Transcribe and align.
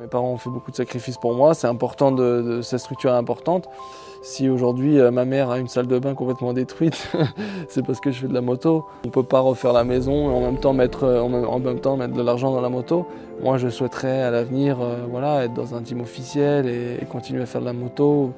Mes 0.00 0.08
parents 0.08 0.32
ont 0.32 0.36
fait 0.36 0.50
beaucoup 0.50 0.70
de 0.70 0.76
sacrifices 0.76 1.16
pour 1.16 1.34
moi, 1.34 1.54
c'est 1.54 1.68
important 1.68 2.12
de, 2.12 2.60
cette 2.62 2.80
structure 2.80 3.10
est 3.10 3.16
importante. 3.16 3.68
Si 4.22 4.48
aujourd'hui 4.48 4.98
euh, 4.98 5.10
ma 5.10 5.24
mère 5.24 5.50
a 5.50 5.58
une 5.58 5.68
salle 5.68 5.86
de 5.86 5.98
bain 5.98 6.14
complètement 6.14 6.52
détruite, 6.52 7.10
c'est 7.68 7.84
parce 7.86 8.00
que 8.00 8.10
je 8.10 8.20
fais 8.20 8.28
de 8.28 8.34
la 8.34 8.40
moto. 8.40 8.84
On 9.04 9.08
ne 9.08 9.12
peut 9.12 9.22
pas 9.22 9.40
refaire 9.40 9.72
la 9.72 9.84
maison 9.84 10.30
et 10.30 10.34
en 10.34 10.40
même 10.40 10.58
temps 10.58 10.74
mettre, 10.74 11.04
euh, 11.04 11.20
en 11.20 11.58
même 11.58 11.80
temps 11.80 11.96
mettre 11.96 12.12
de 12.12 12.22
l'argent 12.22 12.50
dans 12.50 12.60
la 12.60 12.68
moto. 12.68 13.06
Moi 13.42 13.56
je 13.56 13.68
souhaiterais 13.68 14.22
à 14.22 14.30
l'avenir 14.30 14.78
euh, 14.80 15.06
voilà, 15.08 15.44
être 15.44 15.54
dans 15.54 15.74
un 15.74 15.82
team 15.82 16.00
officiel 16.00 16.66
et, 16.66 17.04
continuer 17.06 17.42
à 17.42 17.46
faire 17.46 17.60
de 17.62 17.66
la 17.66 17.72
moto 17.72 18.32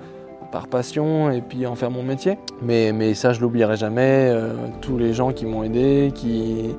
par 0.52 0.68
passion 0.68 1.30
et 1.30 1.40
puis 1.40 1.66
en 1.66 1.75
faire 1.75 1.90
mon 1.90 2.02
métier. 2.02 2.38
Mais, 2.62 2.93
mais 2.93 3.14
ça 3.14 3.32
je 3.32 3.40
l'oublierai 3.40 3.77
jamais. 3.77 4.32
tous 4.80 4.96
les 4.96 5.12
gens 5.12 5.32
qui 5.32 5.46
m'ont 5.46 5.64
aidé, 5.64 6.12
qui, 6.14 6.75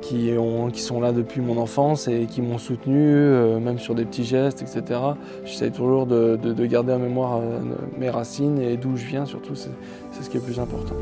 qui, 0.00 0.32
ont, 0.38 0.70
qui, 0.70 0.80
sont 0.80 1.00
là 1.00 1.12
depuis 1.12 1.40
mon 1.40 1.58
enfance 1.58 2.08
et 2.08 2.26
qui 2.26 2.42
m'ont 2.42 2.58
soutenu, 2.58 2.96
euh, 2.96 3.58
même 3.60 3.78
sur 3.78 3.94
des 3.94 4.04
petits 4.04 4.24
gestes, 4.24 4.62
etc. 4.62 5.00
J'essaie 5.44 5.70
toujours 5.70 6.06
de, 6.06 6.36
de, 6.36 6.66
garder 6.66 6.92
en 6.92 6.98
mémoire 6.98 7.38
euh, 7.38 7.60
mes 7.98 8.10
racines 8.10 8.60
et 8.60 8.76
d'où 8.76 8.96
je 8.96 9.06
viens, 9.06 9.26
surtout, 9.26 9.54
c'est 9.54 9.70
ce 10.22 10.30
qui 10.30 10.36
est 10.36 10.40
le 10.40 10.46
plus 10.46 10.60
important. 10.60 10.94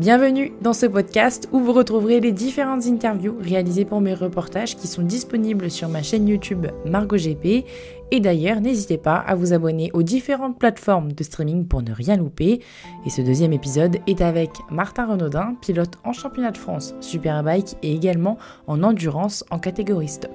Bienvenue 0.00 0.52
dans 0.62 0.72
ce 0.72 0.86
podcast 0.86 1.46
où 1.52 1.60
vous 1.60 1.74
retrouverez 1.74 2.20
les 2.20 2.32
différentes 2.32 2.86
interviews 2.86 3.36
réalisées 3.38 3.84
pour 3.84 4.00
mes 4.00 4.14
reportages 4.14 4.74
qui 4.74 4.86
sont 4.86 5.02
disponibles 5.02 5.70
sur 5.70 5.90
ma 5.90 6.02
chaîne 6.02 6.26
YouTube 6.26 6.68
Margot 6.86 7.18
GP. 7.18 7.66
Et 8.12 8.20
d'ailleurs, 8.20 8.60
n'hésitez 8.60 8.98
pas 8.98 9.16
à 9.16 9.34
vous 9.34 9.52
abonner 9.52 9.90
aux 9.92 10.02
différentes 10.02 10.58
plateformes 10.58 11.12
de 11.12 11.22
streaming 11.22 11.66
pour 11.66 11.82
ne 11.82 11.92
rien 11.92 12.16
louper. 12.16 12.60
Et 13.06 13.10
ce 13.10 13.22
deuxième 13.22 13.52
épisode 13.52 13.98
est 14.06 14.20
avec 14.20 14.50
Martin 14.70 15.06
Renaudin, 15.06 15.54
pilote 15.60 15.96
en 16.04 16.12
championnat 16.12 16.50
de 16.50 16.58
France 16.58 16.94
Superbike 17.00 17.76
et 17.82 17.94
également 17.94 18.36
en 18.66 18.82
endurance 18.82 19.44
en 19.50 19.58
catégorie 19.58 20.08
stock. 20.08 20.30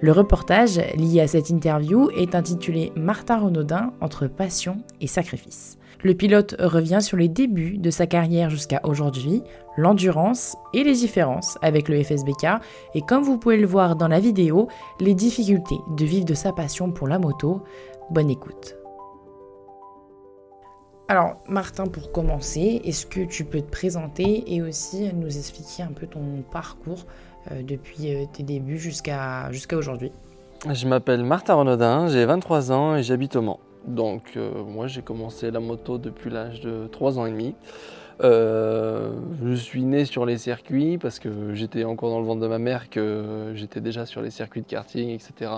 Le 0.00 0.10
reportage 0.12 0.80
lié 0.96 1.20
à 1.20 1.28
cette 1.28 1.50
interview 1.50 2.10
est 2.10 2.34
intitulé 2.34 2.92
Martin 2.96 3.38
Renaudin 3.38 3.92
entre 4.00 4.26
passion 4.26 4.78
et 5.00 5.06
sacrifice. 5.06 5.78
Le 6.02 6.12
pilote 6.14 6.56
revient 6.58 6.98
sur 7.00 7.16
les 7.16 7.28
débuts 7.28 7.78
de 7.78 7.88
sa 7.88 8.06
carrière 8.06 8.50
jusqu'à 8.50 8.80
aujourd'hui, 8.84 9.42
l'endurance 9.76 10.56
et 10.72 10.84
les 10.84 10.94
différences 10.94 11.58
avec 11.62 11.88
le 11.88 12.02
FSBK 12.02 12.46
et 12.94 13.02
comme 13.02 13.22
vous 13.22 13.38
pouvez 13.38 13.56
le 13.56 13.66
voir 13.66 13.96
dans 13.96 14.08
la 14.08 14.20
vidéo, 14.20 14.68
les 15.00 15.14
difficultés 15.14 15.78
de 15.96 16.04
vivre 16.04 16.24
de 16.24 16.34
sa 16.34 16.52
passion 16.52 16.90
pour 16.92 17.08
la 17.08 17.18
moto. 17.18 17.62
Bonne 18.10 18.30
écoute. 18.30 18.76
Alors 21.08 21.36
Martin, 21.48 21.84
pour 21.84 22.12
commencer, 22.12 22.80
est-ce 22.84 23.04
que 23.04 23.20
tu 23.20 23.44
peux 23.44 23.60
te 23.60 23.70
présenter 23.70 24.54
et 24.54 24.62
aussi 24.62 25.12
nous 25.12 25.36
expliquer 25.36 25.82
un 25.82 25.92
peu 25.92 26.06
ton 26.06 26.42
parcours 26.50 27.04
euh, 27.50 27.62
depuis 27.62 28.14
euh, 28.14 28.24
tes 28.32 28.42
débuts 28.42 28.78
jusqu'à 28.78 29.50
aujourd'hui? 29.72 30.12
Je 30.72 30.88
m'appelle 30.88 31.22
Martin 31.24 31.54
Renaudin, 31.54 32.08
j'ai 32.08 32.24
23 32.24 32.72
ans 32.72 32.96
et 32.96 33.02
j'habite 33.02 33.36
au 33.36 33.42
Mans. 33.42 33.60
Donc 33.86 34.32
euh, 34.36 34.64
moi 34.64 34.86
j'ai 34.86 35.02
commencé 35.02 35.50
la 35.50 35.60
moto 35.60 35.98
depuis 35.98 36.30
l'âge 36.30 36.62
de 36.62 36.86
3 36.90 37.18
ans 37.18 37.26
et 37.26 37.30
demi. 37.30 37.54
Euh, 38.22 39.12
je 39.44 39.54
suis 39.54 39.82
né 39.82 40.04
sur 40.04 40.24
les 40.24 40.38
circuits 40.38 40.98
parce 40.98 41.18
que 41.18 41.52
j'étais 41.54 41.84
encore 41.84 42.10
dans 42.10 42.20
le 42.20 42.26
ventre 42.26 42.40
de 42.40 42.46
ma 42.46 42.58
mère 42.58 42.88
que 42.90 43.52
j'étais 43.54 43.80
déjà 43.80 44.06
sur 44.06 44.22
les 44.22 44.30
circuits 44.30 44.62
de 44.62 44.66
karting, 44.66 45.10
etc. 45.10 45.50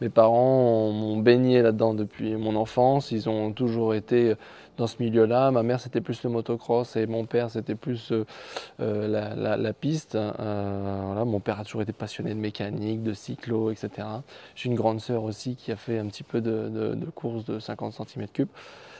Mes 0.00 0.08
parents 0.08 0.92
m'ont 0.92 1.16
baigné 1.16 1.60
là-dedans 1.60 1.94
depuis 1.94 2.36
mon 2.36 2.54
enfance. 2.54 3.10
Ils 3.10 3.28
ont 3.28 3.52
toujours 3.52 3.94
été 3.94 4.34
dans 4.76 4.86
ce 4.86 5.02
milieu-là. 5.02 5.50
Ma 5.50 5.64
mère, 5.64 5.80
c'était 5.80 6.00
plus 6.00 6.22
le 6.22 6.30
motocross 6.30 6.94
et 6.94 7.06
mon 7.06 7.26
père, 7.26 7.50
c'était 7.50 7.74
plus 7.74 8.12
euh, 8.12 8.24
euh, 8.80 9.56
la, 9.56 9.72
piste. 9.72 10.16
Mon 10.16 11.40
père 11.40 11.58
a 11.58 11.64
toujours 11.64 11.82
été 11.82 11.92
passionné 11.92 12.30
de 12.30 12.38
mécanique, 12.38 13.02
de 13.02 13.12
cyclo, 13.12 13.72
etc. 13.72 14.06
J'ai 14.54 14.68
une 14.68 14.76
grande 14.76 15.00
sœur 15.00 15.24
aussi 15.24 15.56
qui 15.56 15.72
a 15.72 15.76
fait 15.76 15.98
un 15.98 16.06
petit 16.06 16.22
peu 16.22 16.40
de, 16.40 16.68
de, 16.68 16.94
de 16.94 17.06
course 17.06 17.44
de 17.44 17.58
50 17.58 17.94
cm3. 17.94 18.46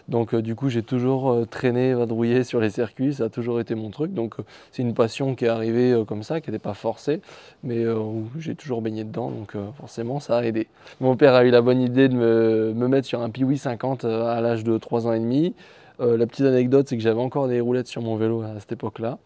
Donc 0.09 0.33
euh, 0.33 0.43
du 0.43 0.55
coup, 0.55 0.69
j'ai 0.69 0.83
toujours 0.83 1.31
euh, 1.31 1.45
traîné, 1.45 1.93
vadrouillé 1.95 2.43
sur 2.43 2.61
les 2.61 2.71
circuits, 2.71 3.15
ça 3.15 3.25
a 3.25 3.29
toujours 3.29 3.61
été 3.61 3.75
mon 3.75 3.91
truc. 3.91 4.15
Donc 4.15 4.37
euh, 4.39 4.43
c'est 4.73 4.83
une 4.83 4.95
passion 4.95 5.35
qui 5.35 5.45
est 5.45 5.49
arrivée 5.49 6.03
comme 6.07 6.23
ça, 6.23 6.41
qui 6.41 6.51
n'était 6.51 6.63
pas 6.63 6.75
forcée, 6.75 7.21
mais 7.63 7.85
j'ai 8.39 8.55
toujours 8.55 8.83
baigné 8.83 9.05
dedans, 9.05 9.31
donc 9.31 9.55
forcément 9.79 10.21
ça 10.21 10.39
a 10.39 10.45
aidé. 10.45 10.69
Mon 11.01 11.17
père 11.17 11.35
a 11.35 11.45
eu 11.45 11.51
la 11.51 11.61
bonne 11.61 11.81
idée 11.81 12.09
de 12.09 12.15
me, 12.15 12.89
mettre 12.89 13.07
sur 13.07 13.21
un 13.21 13.31
Piwi 13.31 13.59
50 13.59 14.05
à 14.05 14.41
l'âge 14.41 14.65
de 14.65 14.79
3 14.79 15.07
ans 15.07 15.13
et 15.13 15.21
demi. 15.21 15.55
la 15.99 16.27
petite 16.27 16.47
anecdote, 16.47 16.89
c'est 16.89 16.97
que 16.97 17.03
j'avais 17.03 17.21
encore 17.21 17.49
des 17.49 17.61
roulettes 17.61 17.89
sur 17.89 18.03
mon 18.03 18.17
vélo 18.17 18.43
à 18.43 18.59
cette 18.61 18.73
époque-là. 18.73 19.19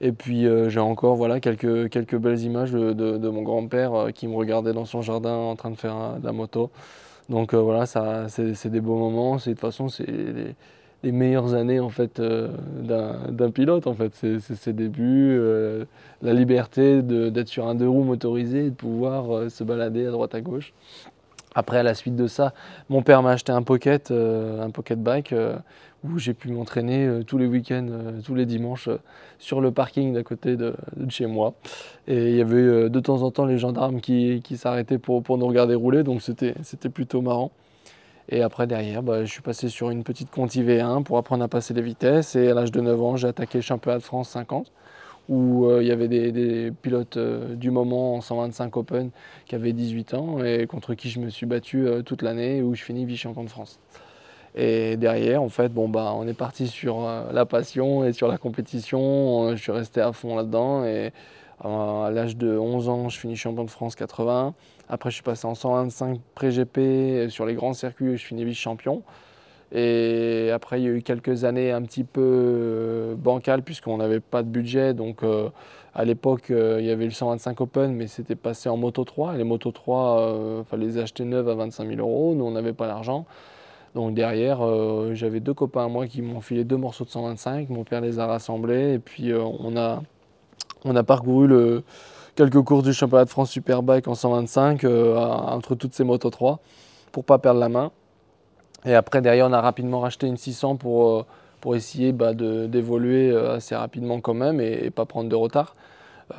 Et 0.00 0.12
puis 0.12 0.46
j'ai 0.68 0.80
encore 0.80 1.16
voilà, 1.16 1.40
quelques, 1.40 1.90
quelques 1.90 2.16
belles 2.16 2.40
images 2.40 2.72
de, 2.72 3.28
mon 3.28 3.42
grand-père 3.42 4.08
qui 4.14 4.28
me 4.28 4.36
regardait 4.36 4.72
dans 4.72 4.86
son 4.86 5.02
jardin 5.02 5.34
en 5.34 5.56
train 5.56 5.70
de 5.70 5.76
faire 5.76 6.18
de 6.18 6.24
la 6.24 6.32
moto. 6.32 6.70
Donc 7.28 7.54
euh, 7.54 7.58
voilà, 7.60 7.86
c'est 7.86 8.68
des 8.68 8.80
beaux 8.80 8.98
moments. 8.98 9.36
De 9.36 9.42
toute 9.42 9.58
façon, 9.58 9.88
c'est 9.88 10.06
les, 10.06 11.12
meilleures 11.12 11.54
années 11.54 11.80
en 11.80 11.90
fait 11.90 12.18
euh, 12.20 12.48
d'un 12.80 13.50
pilote. 13.50 13.86
En 13.86 13.94
fait, 13.94 14.14
c'est 14.14 14.40
ses 14.40 14.72
débuts, 14.72 15.36
euh, 15.38 15.84
la 16.22 16.32
liberté 16.32 17.02
d'être 17.02 17.48
sur 17.48 17.66
un 17.66 17.74
deux 17.74 17.88
roues 17.88 18.04
motorisé 18.04 18.66
et 18.66 18.70
de 18.70 18.74
pouvoir 18.74 19.50
se 19.50 19.64
balader 19.64 20.06
à 20.06 20.10
droite 20.10 20.34
à 20.34 20.40
gauche. 20.40 20.72
Après, 21.54 21.78
à 21.78 21.82
la 21.82 21.94
suite 21.94 22.16
de 22.16 22.26
ça, 22.26 22.52
mon 22.88 23.02
père 23.02 23.22
m'a 23.22 23.30
acheté 23.30 23.52
un 23.52 23.62
pocket, 23.62 24.10
un 24.10 24.70
pocket 24.70 25.00
bike 25.00 25.34
où 26.04 26.18
j'ai 26.18 26.34
pu 26.34 26.50
m'entraîner 26.50 27.06
euh, 27.06 27.22
tous 27.22 27.38
les 27.38 27.46
week-ends, 27.46 27.86
euh, 27.88 28.20
tous 28.22 28.34
les 28.34 28.46
dimanches 28.46 28.88
euh, 28.88 28.98
sur 29.38 29.60
le 29.60 29.70
parking 29.72 30.12
d'à 30.12 30.22
côté 30.22 30.56
de, 30.56 30.74
chez 31.08 31.26
moi. 31.26 31.54
Et 32.06 32.30
il 32.30 32.36
y 32.36 32.40
avait 32.40 32.90
de 32.90 33.00
temps 33.00 33.22
en 33.22 33.30
temps 33.30 33.46
les 33.46 33.58
gendarmes 33.58 34.00
qui, 34.00 34.42
s'arrêtaient 34.56 34.98
pour, 34.98 35.22
pour, 35.22 35.38
nous 35.38 35.46
regarder 35.46 35.74
rouler, 35.74 36.02
donc 36.02 36.22
c'était 36.22 36.54
plutôt 36.92 37.22
marrant. 37.22 37.50
Et 38.28 38.42
après, 38.42 38.66
derrière, 38.66 39.02
bah, 39.02 39.24
je 39.24 39.30
suis 39.30 39.42
passé 39.42 39.68
sur 39.68 39.90
une 39.90 40.02
petite 40.02 40.30
Conti 40.30 40.62
V1 40.62 41.02
pour 41.02 41.18
apprendre 41.18 41.44
à 41.44 41.48
passer 41.48 41.74
les 41.74 41.82
vitesses. 41.82 42.36
Et 42.36 42.50
à 42.50 42.54
l'âge 42.54 42.72
de 42.72 42.80
9 42.80 43.02
ans, 43.02 43.16
j'ai 43.16 43.28
attaqué 43.28 43.58
le 43.58 43.62
championnat 43.62 43.98
de 43.98 44.02
France 44.02 44.30
50, 44.30 44.72
où 45.28 45.70
il 45.80 45.86
y 45.86 45.90
avait 45.90 46.08
des, 46.08 46.72
pilotes 46.82 47.18
du 47.18 47.70
moment 47.70 48.14
en 48.14 48.20
125 48.20 48.76
Open 48.76 49.10
qui 49.46 49.54
avaient 49.54 49.72
18 49.72 50.14
ans 50.14 50.44
et 50.44 50.66
contre 50.66 50.94
qui 50.94 51.08
je 51.08 51.20
me 51.20 51.30
suis 51.30 51.46
battu 51.46 51.86
toute 52.04 52.22
l'année, 52.22 52.62
où 52.62 52.74
je 52.74 52.82
finis 52.82 53.04
vice-champion 53.06 53.44
de 53.44 53.50
France. 53.50 53.78
Et 54.54 54.96
derrière, 54.96 55.42
en 55.42 55.48
fait, 55.48 55.72
bon, 55.72 55.88
bah, 55.88 56.12
on 56.14 56.28
est 56.28 56.34
parti 56.34 56.68
sur 56.68 57.04
euh, 57.04 57.32
la 57.32 57.44
passion 57.44 58.04
et 58.04 58.12
sur 58.12 58.28
la 58.28 58.38
compétition. 58.38 59.50
Je 59.56 59.60
suis 59.60 59.72
resté 59.72 60.00
à 60.00 60.12
fond 60.12 60.36
là-dedans. 60.36 60.84
Et 60.84 61.12
euh, 61.64 62.04
à 62.04 62.10
l'âge 62.10 62.36
de 62.36 62.56
11 62.56 62.88
ans, 62.88 63.08
je 63.08 63.18
finis 63.18 63.36
champion 63.36 63.64
de 63.64 63.70
France 63.70 63.96
80. 63.96 64.54
Après, 64.88 65.10
je 65.10 65.14
suis 65.14 65.24
passé 65.24 65.46
en 65.46 65.54
125 65.54 66.20
pré-GP 66.34 67.30
sur 67.30 67.46
les 67.46 67.54
grands 67.54 67.72
circuits 67.72 68.16
je 68.16 68.24
finis 68.24 68.44
vice-champion. 68.44 69.02
Et 69.72 70.50
après, 70.52 70.80
il 70.80 70.84
y 70.84 70.88
a 70.88 70.92
eu 70.92 71.02
quelques 71.02 71.44
années 71.44 71.72
un 71.72 71.82
petit 71.82 72.04
peu 72.04 72.20
euh, 72.22 73.14
bancales 73.16 73.62
puisqu'on 73.62 73.96
n'avait 73.96 74.20
pas 74.20 74.42
de 74.42 74.48
budget. 74.48 74.94
Donc, 74.94 75.22
à 75.94 76.04
l'époque, 76.04 76.46
il 76.50 76.84
y 76.84 76.90
avait 76.90 77.04
le 77.04 77.10
125 77.10 77.60
Open, 77.60 77.92
mais 77.92 78.06
c'était 78.06 78.36
passé 78.36 78.68
en 78.68 78.76
Moto 78.76 79.04
3. 79.04 79.34
Et 79.34 79.38
les 79.38 79.44
Moto 79.44 79.70
3, 79.72 80.60
il 80.60 80.64
fallait 80.64 80.86
les 80.86 80.98
acheter 80.98 81.24
neuves 81.24 81.48
à 81.48 81.54
25 81.54 81.88
000 81.88 82.00
euros. 82.00 82.34
Nous, 82.34 82.44
on 82.44 82.50
n'avait 82.52 82.72
pas 82.72 82.86
l'argent. 82.86 83.26
Donc 83.94 84.14
derrière, 84.14 84.64
euh, 84.66 85.14
j'avais 85.14 85.40
deux 85.40 85.54
copains 85.54 85.84
à 85.84 85.88
moi 85.88 86.06
qui 86.06 86.20
m'ont 86.20 86.40
filé 86.40 86.64
deux 86.64 86.76
morceaux 86.76 87.04
de 87.04 87.10
125. 87.10 87.68
Mon 87.70 87.84
père 87.84 88.00
les 88.00 88.18
a 88.18 88.26
rassemblés 88.26 88.94
et 88.94 88.98
puis 88.98 89.30
euh, 89.30 89.40
on, 89.40 89.76
a, 89.76 90.02
on 90.84 90.96
a 90.96 91.02
parcouru 91.04 91.48
quelques 92.34 92.60
courses 92.62 92.82
du 92.82 92.92
championnat 92.92 93.24
de 93.24 93.30
France 93.30 93.50
Superbike 93.50 94.08
en 94.08 94.16
125 94.16 94.82
euh, 94.84 95.16
entre 95.16 95.76
toutes 95.76 95.94
ces 95.94 96.02
motos 96.02 96.30
3 96.30 96.58
pour 97.12 97.24
pas 97.24 97.38
perdre 97.38 97.60
la 97.60 97.68
main. 97.68 97.92
Et 98.84 98.94
après 98.94 99.22
derrière, 99.22 99.46
on 99.46 99.52
a 99.52 99.60
rapidement 99.60 100.00
racheté 100.00 100.26
une 100.26 100.36
600 100.36 100.76
pour, 100.76 101.26
pour 101.60 101.76
essayer 101.76 102.12
bah, 102.12 102.34
d'évoluer 102.34 103.34
assez 103.36 103.74
rapidement 103.74 104.20
quand 104.20 104.34
même 104.34 104.60
et, 104.60 104.90
pas 104.90 105.06
prendre 105.06 105.28
de 105.28 105.36
retard. 105.36 105.74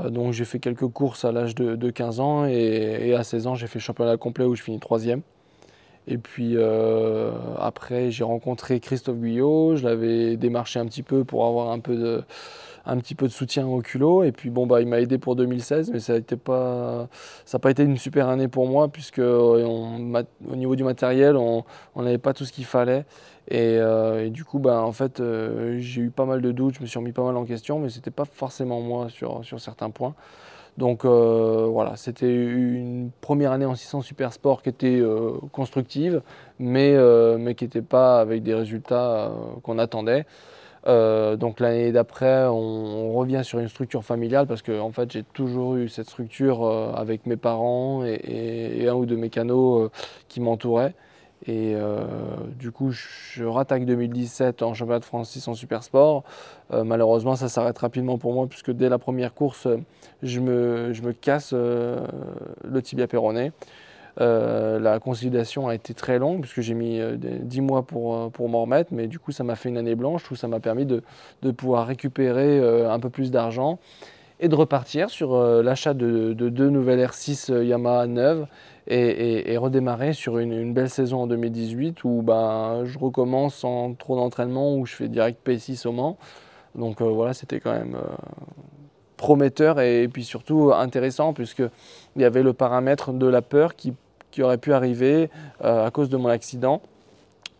donc 0.09 0.33
j'ai 0.33 0.45
fait 0.45 0.59
quelques 0.59 0.87
courses 0.87 1.25
à 1.25 1.31
l'âge 1.31 1.55
de, 1.55 1.89
15 1.89 2.19
ans 2.19 2.45
et, 2.45 3.13
à 3.15 3.23
16 3.23 3.47
ans 3.47 3.55
j'ai 3.55 3.67
fait 3.67 3.79
championnat 3.79 4.17
complet 4.17 4.45
où 4.45 4.55
je 4.55 4.61
finis 4.61 4.79
troisième. 4.79 5.21
Et 6.07 6.17
puis 6.17 6.53
euh, 6.55 7.31
après, 7.59 8.11
j'ai 8.11 8.23
rencontré 8.23 8.79
Christophe 8.79 9.17
Guyot, 9.17 9.75
je 9.75 9.83
l'avais 9.83 10.37
démarché 10.37 10.79
un 10.79 10.85
petit 10.85 11.03
peu 11.03 11.23
pour 11.23 11.45
avoir 11.45 11.71
un 11.71 11.79
peu 11.79 11.95
de, 11.95 12.23
un 12.85 12.97
petit 12.97 13.15
peu 13.15 13.27
de 13.27 13.31
soutien 13.31 13.67
au 13.67 13.81
culot. 13.81 14.23
Et 14.23 14.31
puis 14.31 14.49
bon, 14.49 14.67
bah, 14.67 14.81
il 14.81 14.87
m'a 14.87 14.99
aidé 14.99 15.17
pour 15.17 15.35
2016, 15.35 15.91
mais 15.91 15.99
ça 15.99 16.13
n'a 16.13 16.37
pas, 16.43 17.07
pas 17.61 17.71
été 17.71 17.83
une 17.83 17.97
super 17.97 18.29
année 18.29 18.47
pour 18.47 18.67
moi, 18.67 18.87
puisque 18.87 19.19
euh, 19.19 19.65
au 19.65 20.55
niveau 20.55 20.75
du 20.75 20.83
matériel, 20.83 21.35
on 21.37 21.63
n'avait 21.95 22.17
pas 22.17 22.33
tout 22.33 22.45
ce 22.45 22.51
qu'il 22.51 22.65
fallait. 22.65 23.05
Et, 23.47 23.77
euh, 23.77 24.29
du 24.29 24.43
coup, 24.43 24.59
bah, 24.59 24.81
en 24.81 24.91
fait, 24.91 25.21
j'ai 25.77 26.01
eu 26.01 26.09
pas 26.09 26.25
mal 26.25 26.41
de 26.41 26.51
doutes, 26.51 26.75
je 26.75 26.81
me 26.81 26.85
suis 26.87 26.99
remis 26.99 27.11
pas 27.11 27.23
mal 27.23 27.37
en 27.37 27.45
question, 27.45 27.79
mais 27.79 27.89
ce 27.89 27.97
n'était 27.97 28.11
pas 28.11 28.25
forcément 28.25 28.81
moi 28.81 29.09
sur, 29.09 29.43
sur 29.43 29.59
certains 29.59 29.89
points. 29.89 30.15
Donc 30.77 31.05
euh, 31.05 31.67
voilà, 31.71 31.95
c'était 31.95 32.33
une 32.33 33.09
première 33.21 33.53
année 33.53 33.65
en 33.65 33.75
600 33.75 34.01
Super 34.01 34.33
Sport 34.33 34.61
qui 34.61 34.69
était 34.69 34.99
euh, 34.99 35.31
constructive, 35.53 36.21
mais, 36.59 36.93
euh, 36.95 37.37
mais 37.37 37.55
qui 37.55 37.63
n'était 37.63 37.81
pas 37.81 38.19
avec 38.19 38.43
des 38.43 38.53
résultats 38.53 39.31
qu'on 39.63 39.79
attendait. 39.79 40.25
Euh, 40.87 41.35
donc 41.35 41.59
l'année 41.59 41.91
d'après, 41.91 42.45
on, 42.45 43.13
revient 43.13 43.41
sur 43.43 43.59
une 43.59 43.69
structure 43.69 44.03
familiale 44.03 44.45
parce 44.45 44.61
que 44.61 44.79
en 44.79 44.91
fait, 44.91 45.11
j'ai 45.11 45.23
toujours 45.23 45.75
eu 45.75 45.89
cette 45.89 46.09
structure 46.09 46.63
euh, 46.63 46.91
avec 46.93 47.25
mes 47.25 47.37
parents 47.37 48.03
et, 48.05 48.87
un 48.87 48.93
ou 48.93 49.05
deux 49.05 49.17
mécanos 49.17 49.89
qui 50.27 50.41
m'entouraient. 50.41 50.93
Et 51.47 51.75
du 52.57 52.71
coup, 52.71 52.89
je 52.91 53.43
rattaque 53.43 53.85
2017 53.85 54.63
en 54.63 54.73
championnat 54.73 54.99
de 54.99 55.05
France 55.05 55.29
6 55.29 55.47
en 55.49 55.53
super 55.53 55.83
sport. 55.83 56.23
malheureusement, 56.71 57.35
ça 57.35 57.49
s'arrête 57.49 57.77
rapidement 57.77 58.17
pour 58.17 58.33
moi 58.33 58.47
puisque 58.47 58.71
dès 58.71 58.89
la 58.89 58.97
première 58.97 59.33
course, 59.35 59.67
je 60.23 60.39
me, 60.39 60.91
je 60.93 61.03
me 61.03 61.13
casse 61.13 61.53
le 61.53 62.81
tibia 62.81 63.05
péroné. 63.05 63.51
Euh, 64.21 64.79
la 64.79 64.99
consolidation 64.99 65.67
a 65.67 65.75
été 65.75 65.93
très 65.93 66.19
longue 66.19 66.41
puisque 66.41 66.61
j'ai 66.61 66.73
mis 66.73 66.99
10 67.17 67.59
euh, 67.59 67.61
mois 67.61 67.83
pour, 67.83 68.15
euh, 68.15 68.29
pour 68.29 68.47
m'en 68.47 68.61
remettre, 68.61 68.93
mais 68.93 69.07
du 69.07 69.19
coup 69.19 69.31
ça 69.31 69.43
m'a 69.43 69.55
fait 69.55 69.69
une 69.69 69.77
année 69.77 69.95
blanche 69.95 70.29
où 70.31 70.35
ça 70.35 70.47
m'a 70.47 70.59
permis 70.59 70.85
de, 70.85 71.03
de, 71.41 71.51
pouvoir 71.51 71.85
récupérer 71.87 72.59
un 72.87 72.99
peu 72.99 73.09
plus 73.09 73.31
d'argent 73.31 73.79
et 74.39 74.47
de 74.47 74.55
repartir 74.55 75.09
sur 75.09 75.41
l'achat 75.61 75.93
de, 75.93 76.33
deux 76.33 76.69
nouvelles 76.69 76.99
R6 76.99 77.63
Yamaha 77.63 78.07
neuves 78.07 78.47
et, 78.87 79.57
redémarrer 79.57 80.13
sur 80.13 80.37
une, 80.37 80.73
belle 80.73 80.89
saison 80.89 81.23
en 81.23 81.27
2018 81.27 82.03
où 82.03 82.21
ben, 82.21 82.83
je 82.85 82.99
recommence 82.99 83.55
sans 83.55 83.93
trop 83.93 84.15
d'entraînement, 84.15 84.75
où 84.75 84.85
je 84.85 84.95
fais 84.95 85.07
direct 85.07 85.39
P6 85.45 85.87
au 85.87 85.91
Mans. 85.91 86.17
Donc 86.75 87.01
voilà, 87.01 87.33
c'était 87.33 87.61
quand 87.61 87.71
même 87.71 87.97
prometteur 89.15 89.79
et, 89.79 90.07
puis 90.09 90.25
surtout 90.25 90.71
intéressant 90.73 91.33
puisqu'il 91.33 92.21
y 92.21 92.25
avait 92.25 92.43
le 92.43 92.51
paramètre 92.51 93.13
de 93.13 93.27
la 93.27 93.41
peur 93.41 93.75
qui 93.75 93.93
qui 94.35 94.43
aurait 94.43 94.57
pu 94.57 94.73
arriver 94.73 95.29
euh, 95.63 95.85
à 95.85 95.91
cause 95.91 96.09
de 96.09 96.17
mon 96.17 96.27
accident. 96.27 96.81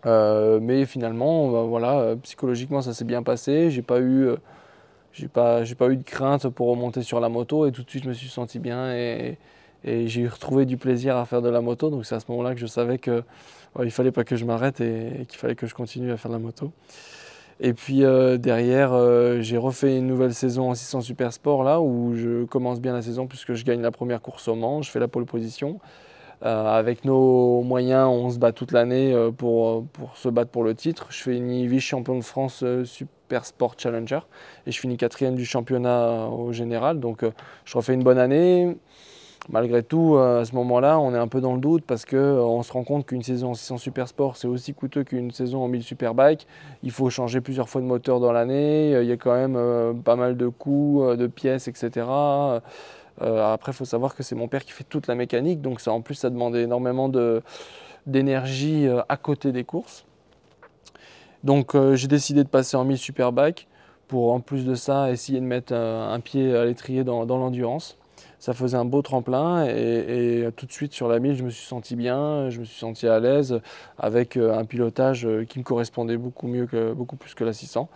Euh, 0.05 0.59
mais 0.61 0.85
finalement, 0.85 1.65
voilà, 1.65 1.99
euh, 1.99 2.15
psychologiquement, 2.17 2.81
ça 2.81 2.93
s'est 2.93 3.05
bien 3.05 3.23
passé. 3.23 3.71
J'ai 3.71 3.81
pas 3.81 4.01
eu, 4.01 4.27
j'ai 5.13 5.29
pas, 5.29 5.63
j'ai 5.63 5.75
pas 5.75 5.87
eu 5.87 5.95
de 5.95 6.03
crainte 6.03 6.49
pour 6.49 6.67
remonter 6.67 7.01
sur 7.01 7.21
la 7.21 7.29
moto 7.29 7.65
et 7.65 7.71
tout 7.71 7.83
de 7.83 7.89
suite, 7.89 8.03
je 8.03 8.09
me 8.09 8.13
suis 8.13 8.27
senti 8.27 8.59
bien 8.59 8.93
et, 8.93 9.37
j'ai 9.85 10.27
retrouvé 10.27 10.65
du 10.65 10.77
plaisir 10.77 11.15
à 11.15 11.25
faire 11.25 11.41
de 11.41 11.47
la 11.47 11.61
moto. 11.61 11.89
Donc 11.89 12.05
c'est 12.05 12.15
à 12.15 12.19
ce 12.19 12.25
moment-là 12.29 12.55
que 12.55 12.59
je 12.59 12.65
savais 12.65 12.97
que 12.97 13.23
il 13.81 13.91
fallait 13.91 14.11
pas 14.11 14.23
que 14.23 14.35
je 14.35 14.43
m'arrête 14.43 14.81
et, 14.81 15.25
qu'il 15.29 15.37
fallait 15.37 15.55
que 15.55 15.67
je 15.67 15.75
continue 15.75 16.11
à 16.11 16.17
faire 16.17 16.31
de 16.31 16.35
la 16.35 16.41
moto. 16.41 16.73
Et 17.59 17.73
puis 17.73 17.99
derrière, 17.99 18.91
j'ai 19.41 19.57
refait 19.57 19.95
une 19.97 20.07
nouvelle 20.07 20.33
saison 20.33 20.71
en 20.71 20.75
600 20.75 21.01
Super 21.01 21.31
Sport 21.31 21.63
là 21.63 21.79
où 21.79 22.15
je 22.15 22.45
commence 22.45 22.81
bien 22.81 22.93
la 22.93 23.03
saison 23.03 23.27
puisque 23.27 23.53
je 23.53 23.63
gagne 23.63 23.81
la 23.81 23.91
première 23.91 24.21
course 24.21 24.47
au 24.47 24.55
Mans, 24.55 24.81
je 24.81 24.89
fais 24.89 24.99
la 24.99 25.07
pole 25.07 25.25
position. 25.25 25.79
Euh, 26.43 26.77
avec 26.77 27.05
nos 27.05 27.61
moyens, 27.61 28.07
on 28.07 28.29
se 28.29 28.39
bat 28.39 28.51
toute 28.51 28.71
l'année 28.71 29.13
euh, 29.13 29.31
pour, 29.31 29.85
pour 29.87 30.17
se 30.17 30.29
battre 30.29 30.51
pour 30.51 30.63
le 30.63 30.75
titre. 30.75 31.07
Je 31.09 31.31
une 31.31 31.65
vice-champion 31.67 32.17
de 32.17 32.23
France 32.23 32.61
euh, 32.63 32.83
Super 32.83 33.45
Sport 33.45 33.75
Challenger 33.77 34.19
et 34.67 34.71
je 34.71 34.79
finis 34.79 34.97
quatrième 34.97 35.35
du 35.35 35.45
championnat 35.45 36.27
au 36.27 36.51
général. 36.51 36.99
Donc 36.99 37.23
je 37.63 37.77
refais 37.77 37.93
une 37.93 38.03
bonne 38.03 38.19
année. 38.19 38.77
Malgré 39.47 39.83
tout, 39.83 40.17
à 40.17 40.43
ce 40.43 40.55
moment-là, 40.55 40.99
on 40.99 41.13
est 41.13 41.19
un 41.19 41.27
peu 41.27 41.39
dans 41.39 41.53
le 41.53 41.59
doute 41.59 41.83
parce 41.85 42.03
qu'on 42.03 42.63
se 42.63 42.73
rend 42.73 42.83
compte 42.83 43.05
qu'une 43.05 43.21
saison 43.21 43.51
en 43.51 43.53
600 43.53 43.77
Super 43.77 44.07
Sport, 44.07 44.37
c'est 44.37 44.47
aussi 44.47 44.73
coûteux 44.73 45.03
qu'une 45.03 45.29
saison 45.29 45.63
en 45.63 45.67
1000 45.67 45.83
Superbike. 45.83 46.47
Il 46.81 46.89
faut 46.89 47.11
changer 47.11 47.41
plusieurs 47.41 47.69
fois 47.69 47.81
de 47.81 47.85
moteur 47.85 48.19
dans 48.19 48.31
l'année. 48.31 48.99
Il 48.99 49.07
y 49.07 49.11
a 49.11 49.17
quand 49.17 49.35
même 49.35 50.01
pas 50.01 50.15
mal 50.15 50.35
de 50.35 50.47
coûts, 50.47 51.03
de 51.15 51.27
pièces, 51.27 51.67
etc. 51.67 52.07
Euh, 53.21 53.53
après, 53.53 53.71
il 53.71 53.75
faut 53.75 53.85
savoir 53.85 54.15
que 54.15 54.23
c'est 54.23 54.35
mon 54.35 54.47
père 54.47 54.63
qui 54.65 54.71
fait 54.71 54.83
toute 54.83 55.07
la 55.07 55.15
mécanique, 55.15 55.61
donc 55.61 55.79
ça, 55.79 55.91
en 55.91 56.01
plus, 56.01 56.15
ça 56.15 56.29
demandait 56.29 56.63
énormément 56.63 57.09
d'énergie 58.05 58.87
euh, 58.87 59.01
à 59.09 59.17
côté 59.17 59.51
des 59.51 59.63
courses. 59.63 60.05
Donc 61.43 61.75
euh, 61.75 61.95
j'ai 61.95 62.07
décidé 62.07 62.43
de 62.43 62.49
passer 62.49 62.75
en 62.75 62.85
1000 62.85 62.97
Superbike 62.97 63.67
pour 64.07 64.33
en 64.33 64.39
plus 64.39 64.65
de 64.65 64.73
ça 64.73 65.11
essayer 65.11 65.39
de 65.39 65.45
mettre 65.45 65.73
un, 65.73 66.19
pied 66.19 66.55
à 66.55 66.65
l'étrier 66.65 67.03
dans, 67.03 67.23
l'endurance. 67.23 67.97
Ça 68.39 68.53
faisait 68.53 68.77
un 68.77 68.85
beau 68.85 69.03
tremplin 69.03 69.63
et, 69.65 70.47
tout 70.55 70.65
de 70.65 70.71
suite 70.71 70.93
sur 70.93 71.07
la 71.07 71.19
1000 71.19 71.35
je 71.35 71.43
me 71.43 71.49
suis 71.51 71.65
senti 71.65 71.95
bien, 71.95 72.49
je 72.49 72.59
me 72.59 72.65
suis 72.65 72.79
senti 72.79 73.07
à 73.07 73.19
l'aise 73.19 73.61
avec 73.99 74.37
un 74.37 74.65
pilotage 74.65 75.27
qui 75.47 75.59
me 75.59 75.63
correspondait 75.63 76.17
beaucoup 76.17 76.47
mieux 76.47 76.65
que 76.65 76.93
beaucoup 76.93 77.15
plus 77.15 77.35
que 77.35 77.43
la 77.43 77.53
600 77.53 77.89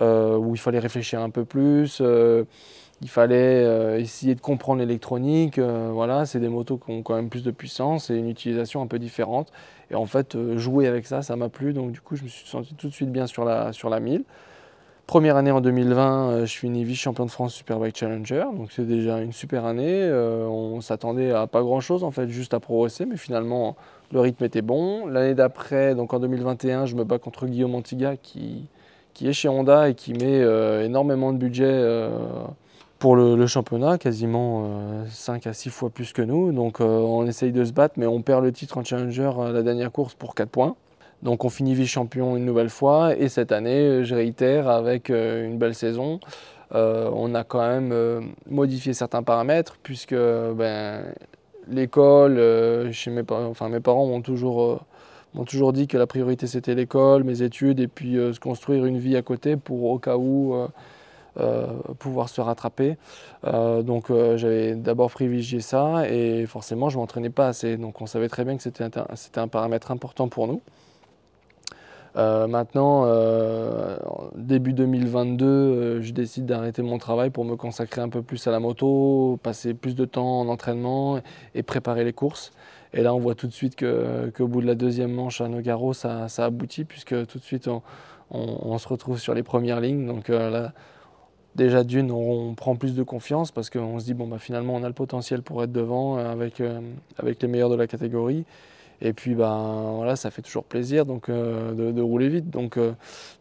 où 0.00 0.54
il 0.54 0.58
fallait 0.58 0.78
réfléchir 0.78 1.20
un 1.20 1.30
peu 1.30 1.46
plus 1.46 2.02
il 3.02 3.08
fallait 3.08 3.64
euh, 3.64 3.98
essayer 3.98 4.34
de 4.34 4.40
comprendre 4.40 4.80
l'électronique. 4.80 5.58
Euh, 5.58 5.90
voilà, 5.92 6.26
c'est 6.26 6.40
des 6.40 6.48
motos 6.48 6.76
qui 6.76 6.90
ont 6.90 7.02
quand 7.02 7.14
même 7.14 7.30
plus 7.30 7.42
de 7.42 7.50
puissance 7.50 8.10
et 8.10 8.16
une 8.16 8.28
utilisation 8.28 8.82
un 8.82 8.86
peu 8.86 8.98
différente. 8.98 9.50
Et 9.90 9.94
en 9.94 10.06
fait, 10.06 10.34
euh, 10.34 10.58
jouer 10.58 10.86
avec 10.86 11.06
ça, 11.06 11.22
ça 11.22 11.34
m'a 11.36 11.48
plu. 11.48 11.72
Donc 11.72 11.92
du 11.92 12.00
coup, 12.00 12.16
je 12.16 12.24
me 12.24 12.28
suis 12.28 12.46
senti 12.46 12.74
tout 12.74 12.88
de 12.88 12.92
suite 12.92 13.10
bien 13.10 13.26
sur 13.26 13.44
la, 13.44 13.72
sur 13.72 13.88
la 13.88 14.00
1000. 14.00 14.24
Première 15.06 15.36
année 15.36 15.50
en 15.50 15.60
2020, 15.60 16.44
je 16.44 16.56
finis 16.56 16.84
vice-champion 16.84 17.24
de 17.24 17.30
France 17.30 17.54
Superbike 17.54 17.96
Challenger. 17.96 18.44
Donc 18.54 18.70
c'est 18.70 18.86
déjà 18.86 19.20
une 19.20 19.32
super 19.32 19.64
année. 19.64 20.08
on 20.08 20.80
s'attendait 20.80 21.32
à 21.32 21.48
pas 21.48 21.62
grand-chose, 21.62 22.04
en 22.04 22.12
fait, 22.12 22.28
juste 22.28 22.54
à 22.54 22.60
progresser. 22.60 23.06
Mais 23.06 23.16
finalement, 23.16 23.74
le 24.12 24.20
rythme 24.20 24.44
était 24.44 24.62
bon. 24.62 25.06
L'année 25.08 25.34
d'après, 25.34 25.96
donc 25.96 26.14
en 26.14 26.20
2021, 26.20 26.86
je 26.86 26.94
me 26.94 27.02
bats 27.02 27.18
contre 27.18 27.46
Guillaume 27.46 27.74
Antiga 27.74 28.14
qui 28.16 28.68
est 29.20 29.32
chez 29.32 29.48
Honda 29.48 29.88
et 29.88 29.94
qui 29.94 30.12
met 30.12 30.44
énormément 30.84 31.32
de 31.32 31.38
budget 31.38 32.08
pour 33.00 33.16
le, 33.16 33.46
championnat, 33.46 33.96
quasiment 33.96 35.04
5 35.08 35.46
euh, 35.46 35.50
à 35.50 35.52
6 35.54 35.70
fois 35.70 35.88
plus 35.88 36.12
que 36.12 36.20
nous. 36.20 36.52
Donc 36.52 36.80
euh, 36.80 36.84
on 36.84 37.26
essaye 37.26 37.50
de 37.50 37.64
se 37.64 37.72
battre, 37.72 37.94
mais 37.96 38.06
on 38.06 38.20
perd 38.20 38.44
le 38.44 38.52
titre 38.52 38.76
en 38.76 38.84
Challenger 38.84 39.32
à 39.40 39.50
la 39.50 39.62
dernière 39.62 39.90
course 39.90 40.14
pour 40.14 40.34
4 40.34 40.50
points. 40.50 40.76
Donc 41.22 41.44
on 41.46 41.48
finit 41.48 41.74
vice-champion 41.74 42.36
une 42.36 42.44
nouvelle 42.44 42.68
fois. 42.68 43.16
Et 43.16 43.30
cette 43.30 43.52
année, 43.52 44.04
je 44.04 44.14
réitère 44.14 44.68
avec 44.68 45.08
euh, 45.08 45.46
une 45.46 45.56
belle 45.56 45.74
saison. 45.74 46.20
on 46.72 47.34
a 47.34 47.42
quand 47.42 47.66
même 47.66 48.32
modifié 48.48 48.92
certains 48.92 49.22
paramètres, 49.22 49.76
puisque 49.82 50.14
ben, 50.14 51.02
l'école, 51.68 52.34
mes, 53.06 53.22
enfin, 53.30 53.70
mes 53.70 53.80
parents 53.80 54.06
m'ont 54.06 54.22
toujours 54.22 54.84
m'ont 55.34 55.44
toujours 55.44 55.72
dit 55.72 55.86
que 55.86 55.96
la 55.96 56.06
priorité 56.06 56.46
c'était 56.46 56.74
l'école, 56.74 57.24
mes 57.24 57.42
études 57.42 57.80
et 57.80 57.88
puis 57.88 58.14
se 58.14 58.40
construire 58.40 58.84
une 58.84 58.98
vie 58.98 59.16
à 59.16 59.22
côté 59.22 59.56
pour 59.56 59.84
au 59.84 59.98
cas 59.98 60.16
où 60.16 60.54
euh, 60.54 60.68
pouvoir 61.98 62.28
se 62.28 62.40
rattraper. 62.40 62.96
Euh, 63.44 63.82
donc 63.82 64.10
euh, 64.10 64.36
j'avais 64.36 64.74
d'abord 64.74 65.10
privilégié 65.10 65.60
ça 65.60 66.08
et 66.08 66.46
forcément 66.46 66.88
je 66.88 66.96
ne 66.96 67.00
m'entraînais 67.00 67.30
pas 67.30 67.48
assez. 67.48 67.76
Donc 67.76 68.00
on 68.00 68.06
savait 68.06 68.28
très 68.28 68.44
bien 68.44 68.56
que 68.56 68.62
c'était 68.62 68.84
un, 68.84 68.90
un, 69.36 69.48
paramètre 69.48 69.90
important 69.90 70.28
pour 70.28 70.46
nous. 70.46 70.60
maintenant, 72.14 73.06
début 74.34 74.72
2022, 74.72 76.00
je 76.02 76.12
décide 76.12 76.46
d'arrêter 76.46 76.82
mon 76.82 76.98
travail 76.98 77.30
pour 77.30 77.44
me 77.44 77.56
consacrer 77.56 78.00
un 78.00 78.08
peu 78.08 78.22
plus 78.22 78.46
à 78.46 78.50
la 78.50 78.60
moto, 78.60 79.38
passer 79.42 79.74
plus 79.74 79.94
de 79.94 80.04
temps 80.04 80.40
en 80.40 80.48
entraînement 80.48 81.20
et 81.54 81.62
préparer 81.62 82.04
les 82.04 82.12
courses. 82.12 82.52
Et 82.92 83.02
là, 83.02 83.14
on 83.14 83.20
voit 83.20 83.36
tout 83.36 83.46
de 83.46 83.52
suite 83.52 83.76
qu'au 83.78 84.48
bout 84.48 84.60
de 84.60 84.66
la 84.66 84.74
deuxième 84.74 85.12
manche 85.12 85.40
à 85.40 85.48
Nogaro, 85.48 85.92
ça, 85.92 86.28
ça 86.28 86.46
aboutit, 86.46 86.84
puisque 86.84 87.14
tout 87.28 87.38
de 87.38 87.44
suite, 87.44 87.68
on, 87.68 87.82
on, 88.32 88.78
se 88.78 88.88
retrouve 88.88 89.20
sur 89.20 89.32
les 89.32 89.44
premières 89.44 89.80
lignes. 89.80 90.06
Donc 90.06 90.28
là, 90.28 90.72
déjà 91.56 91.84
d'une, 91.84 92.10
on 92.10 92.54
prend 92.54 92.76
plus 92.76 92.94
de 92.94 93.02
confiance 93.02 93.50
parce 93.50 93.70
qu'on 93.70 93.98
se 93.98 94.04
dit 94.04 94.14
bon 94.14 94.26
bah 94.26 94.38
finalement 94.38 94.74
on 94.74 94.82
a 94.82 94.88
le 94.88 94.94
potentiel 94.94 95.42
pour 95.42 95.62
être 95.62 95.72
devant 95.72 96.18
euh, 96.18 96.30
avec, 96.30 96.60
euh, 96.60 96.80
avec 97.18 97.42
les 97.42 97.48
meilleurs 97.48 97.70
de 97.70 97.76
la 97.76 97.86
catégorie. 97.86 98.44
Et 99.02 99.14
puis 99.14 99.34
ben 99.34 99.94
voilà, 99.96 100.14
ça 100.14 100.30
fait 100.30 100.42
toujours 100.42 100.64
plaisir 100.64 101.06
donc 101.06 101.30
euh, 101.30 101.92
de, 101.92 102.02
rouler 102.02 102.28
vite. 102.28 102.50
Donc 102.50 102.78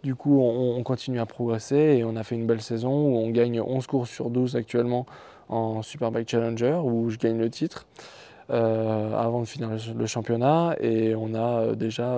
du 0.04 0.16
coup 0.16 0.42
on, 0.42 0.82
continue 0.84 1.20
à 1.20 1.25
progresser 1.25 1.75
et 1.75 2.04
on 2.06 2.16
a 2.16 2.24
fait 2.24 2.36
une 2.36 2.48
belle 2.48 2.62
saison 2.62 2.92
où 2.92 3.18
on 3.18 3.30
gagne 3.30 3.60
11 3.60 3.86
courses 3.86 4.10
sur 4.10 4.30
12 4.30 4.56
actuellement 4.56 5.06
en 5.50 5.82
Superbike 5.82 6.30
Challenger 6.30 6.80
où 6.84 7.10
je 7.10 7.18
gagne 7.18 7.38
le 7.38 7.50
titre 7.50 7.88
avant 8.48 9.42
de 9.42 9.46
finir 9.46 9.70
le 9.96 10.06
championnat 10.08 10.75
et 10.80 11.13
on 11.13 11.36
a 11.36 11.75
déjà 11.75 12.18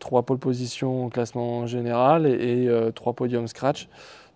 trois 0.00 0.22
pole 0.22 0.38
positions 0.38 1.06
au 1.06 1.08
classement 1.08 1.66
général 1.66 2.26
et, 2.26 2.64
et 2.64 2.92
trois 2.92 3.12
podiums 3.12 3.46
scratch. 3.46 3.88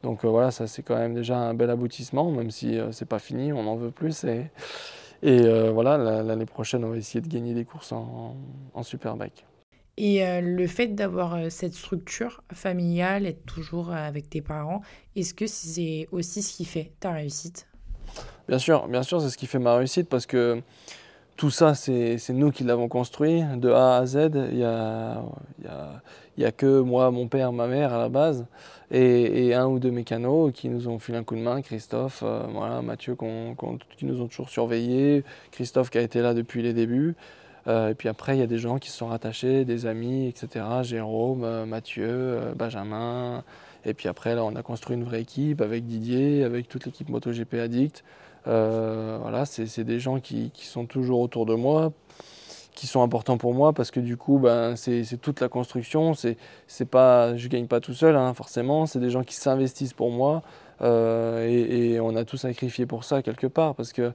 Donc 0.02 0.25
euh, 0.25 0.28
voilà, 0.28 0.50
ça 0.50 0.67
c'est 0.67 0.83
quand 0.83 0.97
même 0.97 1.14
déjà 1.14 1.38
un 1.38 1.55
bel 1.55 1.71
aboutissement, 1.71 2.31
même 2.31 2.50
si 2.50 2.78
euh, 2.78 2.93
c'est 2.93 3.09
pas 3.09 3.19
fini, 3.19 3.52
on 3.52 3.67
en 3.67 3.76
veut 3.76 3.90
plus. 3.90 4.25
Et, 4.25 4.50
et 5.23 5.40
euh, 5.43 5.71
voilà, 5.71 6.23
l'année 6.23 6.47
prochaine, 6.47 6.85
on 6.85 6.90
va 6.90 6.97
essayer 6.97 7.21
de 7.21 7.28
gagner 7.28 7.55
des 7.55 7.64
courses 7.64 7.93
en, 7.93 8.37
en 8.75 8.83
Superbike. 8.83 9.45
Et 9.97 10.23
le 10.40 10.67
fait 10.69 10.87
d'avoir 10.95 11.50
cette 11.50 11.75
structure 11.75 12.45
familiale, 12.52 13.26
être 13.26 13.45
toujours 13.47 13.90
avec 13.90 14.31
tes 14.31 14.40
parents, 14.40 14.81
est-ce 15.17 15.35
que 15.35 15.49
c'est 15.49 16.07
aussi 16.12 16.40
ce 16.40 16.57
qui 16.57 16.64
fait 16.64 16.93
ta 17.00 17.11
réussite? 17.11 17.67
Bien 18.47 18.61
sûr, 18.61 18.87
bien 18.87 19.02
sûr, 19.02 19.21
c'est 19.21 19.28
ce 19.28 19.37
qui 19.37 19.49
fait 19.49 19.59
ma 19.59 19.75
réussite 19.75 20.09
parce 20.09 20.25
que 20.25 20.62
tout 21.37 21.50
ça, 21.50 21.75
c'est 21.75 22.19
nous 22.31 22.50
qui 22.50 22.64
l'avons 22.64 22.88
construit 22.88 23.43
de 23.57 23.71
A 23.71 23.97
à 23.97 24.07
Z. 24.07 24.31
Il 24.52 24.62
a, 24.64 25.23
y 25.62 25.67
a, 25.67 26.02
que 26.57 26.80
moi, 26.80 27.11
mon 27.11 27.28
père, 27.28 27.52
ma 27.52 27.66
mère 27.66 27.92
à 27.92 27.99
la 27.99 28.09
base 28.09 28.47
et, 28.90 29.54
un 29.54 29.66
ou 29.66 29.78
deux 29.78 29.90
mécanos 29.90 30.52
qui 30.52 30.68
nous 30.68 30.88
ont 30.88 30.99
filé 30.99 31.18
un 31.18 31.25
coup 31.25 31.37
de 31.37 31.40
main, 31.40 31.61
Christophe, 31.62 32.23
euh, 32.25 32.42
voilà, 32.52 32.80
Mathieu 32.83 33.16
qui 33.97 34.07
nous 34.07 34.21
ont 34.21 34.28
toujours 34.28 34.49
surveillés, 34.49 35.25
Christophe 35.50 35.90
qui 35.90 35.99
a 35.99 36.02
été 36.02 36.21
là 36.23 36.35
depuis 36.35 36.62
les 36.62 36.73
débuts. 36.73 37.14
Euh, 37.66 37.90
et 37.90 37.95
puis 37.95 38.09
après, 38.09 38.37
il 38.37 38.40
y 38.40 38.42
a 38.42 38.47
des 38.47 38.59
gens 38.59 38.78
qui 38.78 38.88
se 38.88 38.97
sont 38.97 39.09
rattachés, 39.09 39.64
des 39.64 39.85
amis, 39.85 40.26
etc. 40.28 40.64
Jérôme, 40.83 41.45
euh, 41.45 41.66
Mathieu, 41.66 42.38
Benjamin, 42.57 43.45
Et 43.85 43.92
puis 43.92 44.09
après, 44.09 44.35
là, 44.35 44.45
on 44.45 44.57
a 44.57 44.62
construit 44.62 44.97
une 44.97 45.04
vraie 45.04 45.21
équipe 45.21 45.61
avec 45.61 45.85
Didier, 45.85 46.45
avec 46.45 46.68
toute 46.68 46.87
l'équipe 46.87 47.09
MotoGP 47.11 47.54
Addict. 47.54 48.04
voilà, 48.47 49.45
c'est 49.45 49.85
des 49.85 50.00
gens 50.00 50.21
qui, 50.21 50.50
sont 50.54 50.87
toujours 50.87 51.21
autour 51.21 51.45
de 51.45 51.54
moi 51.54 51.92
qui 52.78 52.87
sont 52.87 53.02
importants 53.02 53.38
pour 53.38 53.54
moi 53.54 53.73
parce 53.73 53.90
que 53.90 53.99
du 53.99 54.16
coup, 54.16 54.38
ben, 54.38 54.76
c'est 54.76 55.04
toute 55.20 55.40
la 55.40 55.49
construction. 55.49 56.14
C'est 56.14 56.85
pas, 56.85 57.37
je 57.37 57.49
gagne 57.49 57.66
pas 57.66 57.80
tout 57.80 57.92
seul, 57.92 58.14
hein, 58.14 58.32
forcément. 58.35 58.87
C'est 58.87 59.00
des 59.00 59.11
gens 59.11 59.25
qui 59.25 59.35
s'investissent 59.35 59.94
pour 59.94 60.12
moi 60.12 60.42
euh, 60.80 61.44
et, 61.49 61.99
on 61.99 62.14
a 62.14 62.25
tout 62.25 62.37
sacrifié 62.37 62.87
pour 62.87 63.02
ça 63.02 63.20
quelque 63.20 63.49
part 63.49 63.75
parce 63.75 63.92
que 63.92 64.12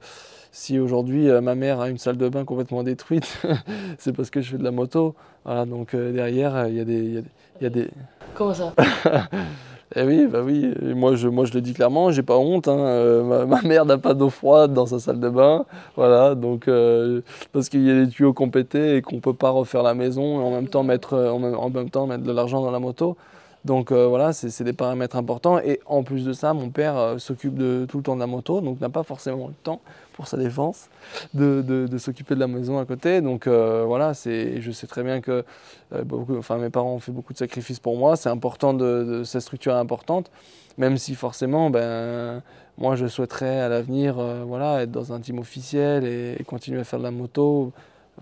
si 0.50 0.78
aujourd'hui 0.78 1.28
euh, 1.28 1.42
ma 1.42 1.54
mère 1.54 1.80
a 1.80 1.90
une 1.90 1.98
salle 1.98 2.16
de 2.16 2.26
bain 2.30 2.46
complètement 2.46 2.82
détruite, 2.82 3.42
c'est 3.98 4.14
parce 4.14 4.30
que 4.30 4.40
je 4.40 4.52
fais 4.52 4.58
de 4.58 4.64
la 4.64 4.70
moto. 4.70 5.14
Voilà, 5.44 5.66
donc 5.66 5.92
euh, 5.92 6.10
derrière, 6.10 6.66
il 6.68 6.76
y, 6.76 7.18
y, 7.18 7.24
y, 7.60 7.66
a 7.66 7.70
des. 7.70 7.90
Comment 8.34 8.54
ça? 8.54 8.72
Eh 9.96 10.02
oui, 10.02 10.26
bah 10.26 10.40
oui. 10.42 10.74
moi, 10.94 11.14
je, 11.14 11.28
moi, 11.28 11.44
je 11.44 11.52
le 11.54 11.60
dis 11.60 11.72
clairement, 11.72 12.10
j'ai 12.10 12.24
pas 12.24 12.36
honte. 12.36 12.66
Hein. 12.66 12.78
Euh, 12.78 13.46
ma, 13.46 13.62
mère 13.62 13.84
n'a 13.84 13.96
pas 13.96 14.14
d'eau 14.14 14.28
froide 14.28 14.72
dans 14.72 14.86
sa 14.86 14.98
salle 14.98 15.20
de 15.20 15.28
bain. 15.28 15.66
Voilà, 15.94 16.34
donc 16.34 16.66
euh, 16.66 17.20
parce 17.52 17.68
qu'il 17.68 17.82
y 17.84 17.90
a 17.90 18.04
des 18.04 18.08
tuyaux 18.10 18.32
compétés 18.32 18.96
et 18.96 19.02
qu'on 19.02 19.20
peut 19.20 19.34
pas 19.34 19.50
refaire 19.50 19.84
la 19.84 19.94
maison 19.94 20.40
et 20.40 20.44
en 20.44 20.50
même 20.50 20.68
temps 20.68 20.82
mettre, 20.82 21.14
euh, 21.14 21.30
en 21.30 21.70
même, 21.70 21.90
temps 21.90 22.06
mettre 22.08 22.24
de 22.24 22.32
l'argent 22.32 22.60
dans 22.60 22.72
la 22.72 22.80
moto. 22.80 23.16
Donc 23.64 23.92
voilà, 23.92 24.34
c'est 24.34 24.62
des 24.62 24.74
paramètres 24.74 25.16
importants. 25.16 25.58
Et 25.58 25.80
en 25.86 26.02
plus 26.02 26.26
de 26.26 26.34
ça, 26.34 26.52
mon 26.52 26.68
père 26.68 27.14
s'occupe 27.16 27.56
de 27.56 27.86
tout 27.88 27.96
le 27.96 28.02
temps 28.02 28.14
de 28.14 28.20
la 28.20 28.26
moto, 28.26 28.60
donc 28.60 28.78
n'a 28.78 28.90
pas 28.90 29.04
forcément 29.04 29.46
le 29.46 29.54
temps 29.62 29.80
pour 30.14 30.28
sa 30.28 30.36
défense, 30.36 30.88
de, 31.34 31.86
s'occuper 31.98 32.34
de 32.34 32.40
la 32.40 32.46
maison 32.46 32.78
à 32.78 32.84
côté. 32.84 33.20
Donc 33.20 33.46
euh, 33.46 33.84
voilà, 33.86 34.12
je 34.14 34.70
sais 34.72 34.86
très 34.86 35.02
bien 35.02 35.20
que 35.20 35.44
euh, 35.92 36.04
enfin, 36.38 36.56
mes 36.56 36.70
parents 36.70 36.94
ont 36.94 37.00
fait 37.00 37.12
beaucoup 37.12 37.32
de 37.32 37.38
sacrifices 37.38 37.80
pour 37.80 37.96
moi. 37.96 38.16
C'est 38.16 38.30
important 38.30 38.72
de, 38.74 39.22
cette 39.24 39.42
structure 39.42 39.72
est 39.72 39.78
importante, 39.78 40.30
même 40.78 40.96
si 40.96 41.14
forcément, 41.14 41.68
ben, 41.68 42.42
moi 42.78 42.96
je 42.96 43.06
souhaiterais 43.06 43.60
à 43.60 43.68
l'avenir 43.68 44.18
euh, 44.18 44.44
voilà, 44.46 44.82
être 44.82 44.90
dans 44.90 45.12
un 45.12 45.20
team 45.20 45.38
officiel 45.38 46.04
et, 46.04 46.42
continuer 46.44 46.80
à 46.80 46.84
faire 46.84 47.00
de 47.00 47.04
la 47.04 47.10
moto 47.10 47.72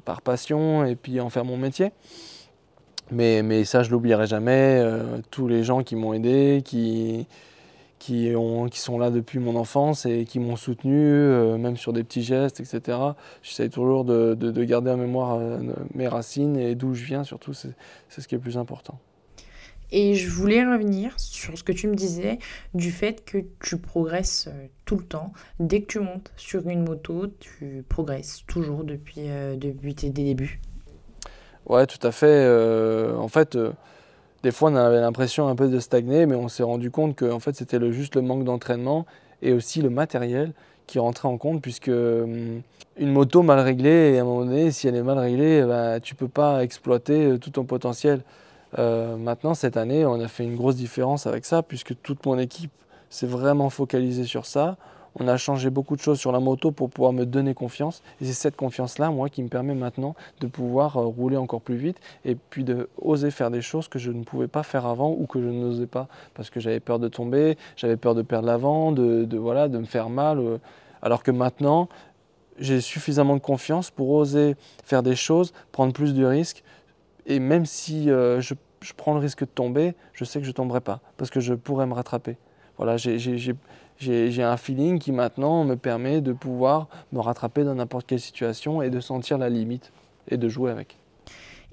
par 0.05 0.23
passion 0.23 0.85
et 0.85 0.97
puis 0.97 1.21
en 1.21 1.29
faire 1.29 1.45
mon 1.45 1.57
métier. 1.57 1.93
Mais, 3.11 3.43
mais 3.43 3.65
ça, 3.65 3.83
je 3.83 3.91
l'oublierai 3.91 4.27
jamais. 4.27 4.83
tous 5.31 5.47
les 5.47 5.65
gens 5.65 5.83
qui 5.83 5.97
m'ont 5.97 6.15
aidé, 6.15 6.63
qui, 6.65 7.27
qui, 8.03 8.33
ont, 8.35 8.67
qui 8.67 8.81
sont 8.81 8.99
là 8.99 9.11
depuis 9.11 9.39
mon 9.39 9.55
enfance 9.55 10.07
et 10.07 10.25
qui 10.25 10.41
m'ont 10.41 10.57
soutenu, 10.57 10.99
euh, 10.99 11.57
même 11.57 11.77
sur 11.77 11.93
des 11.93 12.03
petits 12.03 12.25
gestes, 12.25 12.59
etc. 12.59 12.99
J'essaie 13.43 13.69
toujours 13.69 14.05
de, 14.05 14.35
de, 14.35 14.65
garder 14.65 14.91
en 14.91 14.97
mémoire 14.97 15.37
euh, 15.39 15.61
mes 15.95 16.09
racines 16.09 16.57
et 16.57 16.75
d'où 16.75 16.95
je 16.95 17.05
viens, 17.05 17.23
surtout, 17.23 17.55
c'est 17.55 17.71
ce 18.09 18.27
qui 18.27 18.35
est 18.35 18.39
le 18.39 18.43
plus 18.43 18.59
important. 18.59 18.99
Et 19.93 20.15
je 20.15 20.29
voulais 20.29 20.65
revenir 20.65 21.13
sur 21.17 21.57
ce 21.57 21.63
que 21.63 21.71
tu 21.71 21.87
me 21.87 21.95
disais 21.95 22.41
du 22.75 22.91
fait 22.91 23.25
que 23.25 23.39
tu 23.63 23.79
progresses 23.79 24.49
euh, 24.49 24.67
tout 24.85 24.97
le 24.97 25.05
temps. 25.05 25.33
Dès 25.61 25.83
que 25.83 25.87
tu 25.87 26.01
montes 26.01 26.33
sur 26.37 26.67
une 26.67 26.83
moto, 26.83 27.29
tu 27.39 27.85
progresses 27.89 28.43
toujours 28.49 28.83
depuis, 28.83 29.29
depuis 29.57 29.95
tes 29.95 30.11
débuts. 30.11 30.61
Ouais, 31.67 31.87
tout 31.87 32.05
à 32.05 32.11
fait. 32.11 32.49
en 33.17 33.29
fait, 33.29 33.57
des 34.43 34.51
fois, 34.51 34.71
on 34.71 34.77
avait 34.77 35.01
l'impression 35.01 35.49
un 35.49 35.55
peu 35.55 35.69
de 35.69 35.79
stagner, 35.79 36.27
mais 36.27 36.35
on 36.35 36.49
s'est 36.49 36.63
rendu 36.63 36.91
compte 36.91 37.15
que 37.15 37.31
en 37.31 37.39
fait, 37.39 37.55
c'était 37.55 37.79
le, 37.79 37.93
juste 37.93 38.17
le 38.17 38.23
manque 38.23 38.45
d'entraînement 38.45 39.07
et 39.41 39.53
aussi 39.53 39.83
le 39.83 39.91
matériel 39.91 40.53
qui 40.87 40.99
rentrait 40.99 41.29
en 41.29 41.39
compte, 41.39 41.63
puisque 41.63 41.89
hum, 41.89 42.63
une 42.97 43.11
moto 43.11 43.43
mal 43.43 43.61
réglée, 43.61 44.19
à 44.19 44.23
un 44.23 44.25
moment 44.25 44.45
donné, 44.45 44.71
si 44.71 44.89
elle 44.89 44.97
est 44.97 45.03
mal 45.03 45.19
réglée, 45.19 45.63
bah, 45.63 46.01
tu 46.01 46.15
ne 46.15 46.19
peux 46.19 46.29
pas 46.29 46.63
exploiter 46.63 47.27
euh, 47.27 47.39
tout 47.39 47.51
ton 47.51 47.65
potentiel. 47.65 48.23
Euh, 48.79 49.17
maintenant, 49.17 49.55
cette 49.55 49.77
année, 49.77 50.05
on 50.05 50.21
a 50.21 50.29
fait 50.29 50.45
une 50.45 50.57
grosse 50.57 50.77
différence 50.77 51.27
avec 51.27 51.45
ça, 51.45 51.63
puisque 51.63 51.95
toute 52.03 52.25
mon 52.27 52.39
équipe 52.39 52.73
s'est 53.11 53.27
vraiment 53.27 53.71
focalisée 53.71 54.25
sur 54.25 54.47
ça. 54.47 54.77
On 55.17 55.29
a 55.29 55.37
changé 55.37 55.71
beaucoup 55.71 55.97
de 55.97 56.01
choses 56.01 56.19
sur 56.19 56.33
la 56.33 56.41
moto 56.41 56.71
pour 56.71 56.89
pouvoir 56.89 57.13
me 57.13 57.27
donner 57.27 57.55
confiance. 57.55 58.03
Et 58.21 58.25
c'est 58.25 58.33
cette 58.33 58.57
confiance-là, 58.57 59.11
moi, 59.11 59.29
qui 59.29 59.43
me 59.43 59.49
permet 59.49 59.75
maintenant 59.75 60.15
de 60.41 60.47
pouvoir 60.47 60.97
euh, 60.97 61.05
rouler 61.05 61.37
encore 61.37 61.61
plus 61.61 61.77
vite 61.77 61.99
et 62.25 62.35
puis 62.35 62.65
de 62.65 62.89
oser 63.01 63.31
faire 63.31 63.51
des 63.51 63.61
choses 63.61 63.89
que 63.89 63.99
je 63.99 64.11
ne 64.11 64.25
pouvais 64.25 64.49
pas 64.49 64.63
faire 64.63 64.87
avant 64.87 65.11
ou 65.11 65.27
que 65.27 65.41
je 65.41 65.49
n'osais 65.49 65.87
pas 65.87 66.09
parce 66.35 66.51
que 66.51 66.61
j'avais 66.61 66.81
peur 66.81 66.99
de 66.99 67.09
tomber, 67.09 67.59
j'avais 67.77 67.97
peur 67.97 68.15
de 68.15 68.23
perdre 68.23 68.47
l'avant, 68.47 68.93
de, 68.93 69.37
voilà, 69.37 69.69
de 69.69 69.79
me 69.79 69.85
faire 69.85 70.09
mal. 70.09 70.39
Euh. 70.39 70.59
Alors 71.03 71.23
que 71.23 71.31
maintenant, 71.31 71.89
j'ai 72.59 72.81
suffisamment 72.81 73.35
de 73.35 73.41
confiance 73.41 73.91
pour 73.91 74.11
oser 74.11 74.57
faire 74.85 75.03
des 75.03 75.17
choses, 75.17 75.53
prendre 75.73 75.93
plus 75.93 76.15
de 76.15 76.25
risques. 76.25 76.63
Et 77.27 77.39
même 77.39 77.67
si 77.67 78.11
euh, 78.11 78.41
je, 78.41 78.55
je, 78.81 78.93
prends 78.95 79.15
le 79.15 79.21
risque 79.21 79.41
de 79.41 79.47
tomber, 79.47 79.95
je 80.13 80.25
sais 80.25 80.39
que 80.39 80.45
je 80.45 80.51
ne 80.51 80.55
tomberai 80.55 80.81
pas 80.81 81.01
parce 81.17 81.31
que 81.31 81.41
je 81.41 81.55
pourrais 81.55 81.87
me 81.87 81.95
rattraper. 81.95 82.37
Voilà, 82.79 82.97
j'ai 82.97 83.55
j'ai 83.99 84.43
un 84.43 84.57
feeling 84.57 84.99
qui 84.99 85.13
maintenant 85.13 85.65
me 85.65 85.77
permet 85.77 86.21
de 86.21 86.33
pouvoir 86.33 86.89
me 87.13 87.21
rattraper 87.21 87.65
dans 87.65 87.75
n'importe 87.75 88.07
quelle 88.07 88.21
situation 88.21 88.83
et 88.83 88.91
de 88.91 89.01
sentir 89.01 89.39
la 89.39 89.49
limite 89.49 89.93
et 90.29 90.37
de 90.37 90.49
jouer 90.49 90.71
avec. 90.71 90.99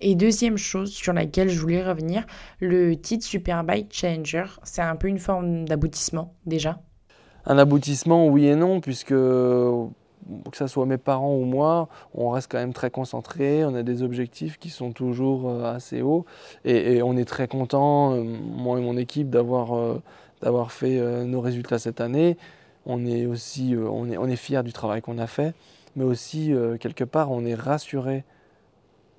Et 0.01 0.15
deuxième 0.15 0.57
chose 0.57 0.91
sur 0.91 1.11
laquelle 1.11 1.49
je 1.49 1.59
voulais 1.59 1.83
revenir, 1.83 2.25
le 2.59 2.95
titre 2.95 3.25
Superbike 3.25 3.87
Challenger, 3.91 4.45
c'est 4.63 4.81
un 4.81 4.95
peu 4.95 5.07
une 5.07 5.19
forme 5.19 5.65
d'aboutissement 5.65 6.33
déjà? 6.45 6.79
Un 7.45 7.57
aboutissement, 7.57 8.27
oui 8.27 8.47
et 8.47 8.55
non, 8.55 8.79
puisque 8.79 9.13
que 10.51 10.57
ce 10.57 10.67
soit 10.67 10.85
mes 10.85 10.97
parents 10.97 11.35
ou 11.35 11.43
moi, 11.43 11.89
on 12.13 12.29
reste 12.29 12.51
quand 12.51 12.59
même 12.59 12.73
très 12.73 12.91
concentré, 12.91 13.65
on 13.65 13.75
a 13.75 13.83
des 13.83 14.03
objectifs 14.03 14.57
qui 14.57 14.69
sont 14.69 14.91
toujours 14.91 15.49
euh, 15.49 15.73
assez 15.73 16.01
hauts 16.01 16.25
et, 16.65 17.01
on 17.01 17.17
est 17.17 17.25
très 17.25 17.47
content, 17.47 18.13
euh, 18.13 18.23
moi 18.23 18.79
et 18.79 18.81
mon 18.81 18.97
équipe, 18.97 19.29
d'avoir 19.29 19.75
euh, 19.75 20.01
d'avoir 20.41 20.71
fait 20.71 20.99
euh, 20.99 21.23
nos 21.23 21.41
résultats 21.41 21.79
cette 21.79 22.01
année. 22.01 22.37
On 22.85 23.05
est 23.05 23.25
aussi 23.25 23.75
euh, 23.75 23.87
on 23.89 24.09
est, 24.09 24.17
on 24.17 24.27
est 24.27 24.35
fiers 24.35 24.63
du 24.63 24.73
travail 24.73 25.01
qu'on 25.01 25.17
a 25.17 25.27
fait, 25.27 25.53
mais 25.95 26.03
aussi 26.03 26.53
euh, 26.53 26.77
quelque 26.77 27.03
part 27.03 27.31
on 27.31 27.45
est 27.45 27.55
rassuré 27.55 28.23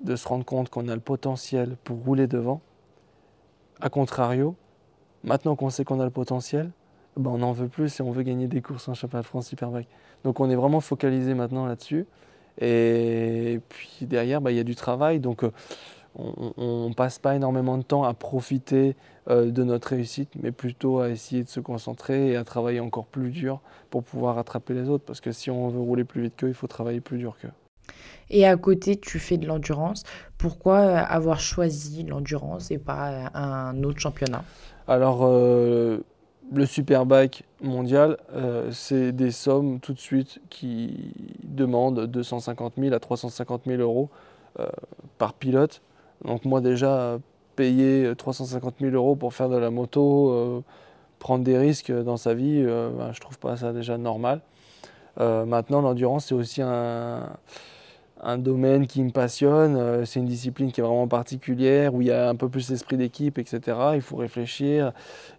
de 0.01 0.15
se 0.15 0.27
rendre 0.27 0.45
compte 0.45 0.69
qu'on 0.69 0.87
a 0.87 0.95
le 0.95 1.01
potentiel 1.01 1.75
pour 1.83 2.03
rouler 2.03 2.27
devant. 2.27 2.61
A 3.81 3.89
contrario, 3.89 4.55
maintenant 5.23 5.55
qu'on 5.55 5.69
sait 5.69 5.83
qu'on 5.83 5.99
a 5.99 6.05
le 6.05 6.11
potentiel, 6.11 6.71
ben 7.17 7.29
on 7.31 7.39
n'en 7.39 7.51
veut 7.51 7.67
plus 7.67 7.99
et 7.99 8.03
on 8.03 8.11
veut 8.11 8.23
gagner 8.23 8.47
des 8.47 8.61
courses 8.61 8.87
en 8.87 8.93
championnat 8.93 9.21
de 9.21 9.27
France 9.27 9.47
Superbike. 9.47 9.87
Donc 10.23 10.39
on 10.39 10.49
est 10.49 10.55
vraiment 10.55 10.81
focalisé 10.81 11.33
maintenant 11.33 11.65
là-dessus. 11.65 12.05
Et 12.59 13.59
puis 13.69 13.99
derrière, 14.01 14.41
ben, 14.41 14.51
il 14.51 14.57
y 14.57 14.59
a 14.59 14.63
du 14.63 14.75
travail. 14.75 15.19
Donc 15.19 15.43
on 16.15 16.89
ne 16.89 16.93
passe 16.93 17.19
pas 17.19 17.35
énormément 17.35 17.77
de 17.77 17.83
temps 17.83 18.03
à 18.03 18.13
profiter 18.13 18.95
euh, 19.29 19.51
de 19.51 19.63
notre 19.63 19.89
réussite, 19.89 20.29
mais 20.41 20.51
plutôt 20.51 20.99
à 20.99 21.09
essayer 21.09 21.43
de 21.43 21.49
se 21.49 21.59
concentrer 21.59 22.31
et 22.31 22.35
à 22.35 22.43
travailler 22.43 22.79
encore 22.79 23.05
plus 23.05 23.29
dur 23.29 23.61
pour 23.89 24.03
pouvoir 24.03 24.35
rattraper 24.35 24.73
les 24.73 24.89
autres. 24.89 25.05
Parce 25.05 25.21
que 25.21 25.31
si 25.31 25.49
on 25.51 25.69
veut 25.69 25.79
rouler 25.79 26.03
plus 26.03 26.23
vite 26.23 26.33
qu'eux, 26.35 26.49
il 26.49 26.53
faut 26.53 26.67
travailler 26.67 27.01
plus 27.01 27.17
dur 27.17 27.37
qu'eux. 27.39 27.51
Et 28.29 28.45
à 28.47 28.57
côté, 28.57 28.95
tu 28.97 29.19
fais 29.19 29.37
de 29.37 29.45
l'endurance. 29.45 30.03
Pourquoi 30.37 30.79
euh, 30.79 31.03
avoir 31.07 31.39
choisi 31.39 32.03
l'endurance 32.03 32.71
et 32.71 32.77
pas 32.77 33.11
euh, 33.11 33.27
un 33.35 33.83
autre 33.83 33.99
championnat? 33.99 34.43
Alors, 34.87 35.25
le 35.29 36.65
Superbike 36.65 37.45
mondial, 37.61 38.17
c'est 38.71 39.13
des 39.13 39.31
sommes 39.31 39.79
tout 39.79 39.93
de 39.93 39.99
suite 39.99 40.41
qui 40.49 41.13
demandent 41.43 42.07
250 42.07 42.73
000 42.77 42.93
à 42.93 42.99
350 42.99 43.61
000 43.67 43.81
euros 43.81 44.09
par 45.17 45.33
pilote 45.33 45.81
donc 46.25 46.45
moi 46.45 46.61
déjà, 46.61 47.19
payer 47.55 48.13
350 48.15 48.75
000 48.79 48.95
euros 48.95 49.15
pour 49.15 49.33
faire 49.33 49.49
de 49.49 49.57
la 49.57 49.69
moto, 49.69 50.31
euh, 50.31 50.61
prendre 51.19 51.43
des 51.43 51.57
risques 51.57 51.91
dans 51.91 52.17
sa 52.17 52.33
vie, 52.33 52.63
euh, 52.65 52.89
ben, 52.89 53.11
je 53.13 53.19
trouve 53.19 53.37
pas 53.39 53.57
ça 53.57 53.73
déjà 53.73 53.97
normal. 53.97 54.41
Euh, 55.19 55.45
maintenant, 55.45 55.81
l'endurance, 55.81 56.27
c'est 56.27 56.35
aussi 56.35 56.61
un, 56.61 57.29
un, 58.21 58.37
domaine 58.37 58.87
qui 58.87 59.03
me 59.03 59.11
passionne. 59.11 60.05
c'est 60.05 60.19
une 60.19 60.25
discipline 60.25 60.71
qui 60.71 60.79
est 60.79 60.83
vraiment 60.83 61.07
particulière, 61.07 61.93
où 61.93 62.01
il 62.01 62.07
y 62.07 62.11
a 62.11 62.29
un 62.29 62.35
peu 62.35 62.49
plus 62.49 62.69
l'esprit 62.69 62.97
d'équipe, 62.97 63.37
etc. 63.37 63.77
Il 63.95 64.01
faut 64.01 64.15
réfléchir. 64.15 64.93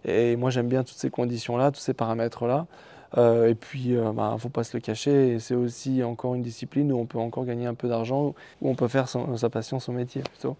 Et 0.05 0.35
moi, 0.35 0.51
j'aime 0.51 0.67
bien 0.67 0.83
toutes 0.83 0.97
ces 0.97 1.09
conditions-là, 1.09 1.71
tous 1.71 1.79
ces 1.81 1.93
paramètres-là. 1.93 2.67
Euh, 3.17 3.49
et 3.49 3.55
puis, 3.55 3.83
il 3.85 3.97
euh, 3.97 4.07
ne 4.07 4.11
bah, 4.11 4.35
faut 4.39 4.49
pas 4.49 4.63
se 4.63 4.75
le 4.75 4.81
cacher, 4.81 5.37
c'est 5.39 5.55
aussi 5.55 6.03
encore 6.03 6.35
une 6.35 6.41
discipline 6.41 6.91
où 6.91 6.97
on 6.97 7.05
peut 7.05 7.19
encore 7.19 7.45
gagner 7.45 7.65
un 7.65 7.73
peu 7.73 7.87
d'argent, 7.87 8.33
où 8.61 8.69
on 8.69 8.75
peut 8.75 8.87
faire 8.87 9.07
sa 9.07 9.49
passion, 9.49 9.79
son 9.79 9.93
métier 9.93 10.21
plutôt. 10.21 10.57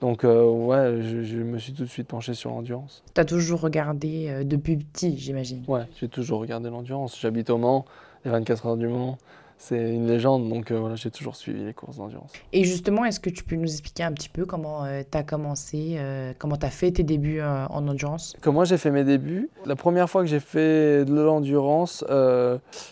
Donc, 0.00 0.24
euh, 0.24 0.44
ouais, 0.44 1.00
je, 1.02 1.38
me 1.38 1.58
suis 1.58 1.72
tout 1.72 1.84
de 1.84 1.88
suite 1.88 2.08
penché 2.08 2.34
sur 2.34 2.50
l'endurance. 2.50 3.02
Tu 3.14 3.20
as 3.20 3.24
toujours 3.24 3.60
regardé 3.60 4.44
depuis 4.44 4.76
petit, 4.76 5.18
j'imagine 5.18 5.62
Ouais, 5.68 5.84
j'ai 6.00 6.08
toujours 6.08 6.40
regardé 6.40 6.68
l'endurance. 6.70 7.18
J'habite 7.18 7.50
au 7.50 7.58
Mans, 7.58 7.84
les 8.24 8.30
24 8.30 8.66
heures 8.66 8.76
du 8.76 8.88
Mans 8.88 9.18
c'est 9.58 9.94
une 9.94 10.06
légende, 10.06 10.48
donc 10.48 10.70
euh, 10.70 10.78
voilà, 10.78 10.94
j'ai 10.94 11.10
toujours 11.10 11.36
suivi 11.36 11.64
les 11.64 11.72
courses 11.72 11.96
d'endurance. 11.96 12.32
Et 12.52 12.64
justement, 12.64 13.04
est-ce 13.04 13.20
que 13.20 13.30
tu 13.30 13.44
peux 13.44 13.56
nous 13.56 13.70
expliquer 13.70 14.02
un 14.02 14.12
petit 14.12 14.28
peu 14.28 14.44
comment 14.44 14.84
euh, 14.84 15.02
tu 15.10 15.16
as 15.16 15.22
commencé, 15.22 15.94
euh, 15.96 16.32
comment 16.38 16.56
tu 16.56 16.66
as 16.66 16.70
fait 16.70 16.90
tes 16.92 17.02
débuts 17.02 17.40
en 17.40 17.88
endurance? 17.88 18.36
Comment 18.40 18.64
j'ai 18.64 18.76
fait 18.76 18.90
mes 18.90 19.04
débuts 19.04 19.48
La 19.64 19.76
première 19.76 20.10
fois 20.10 20.22
que 20.22 20.28
j'ai 20.28 20.40
fait 20.40 21.04
de 21.04 21.14
l'endurance, 21.14 22.04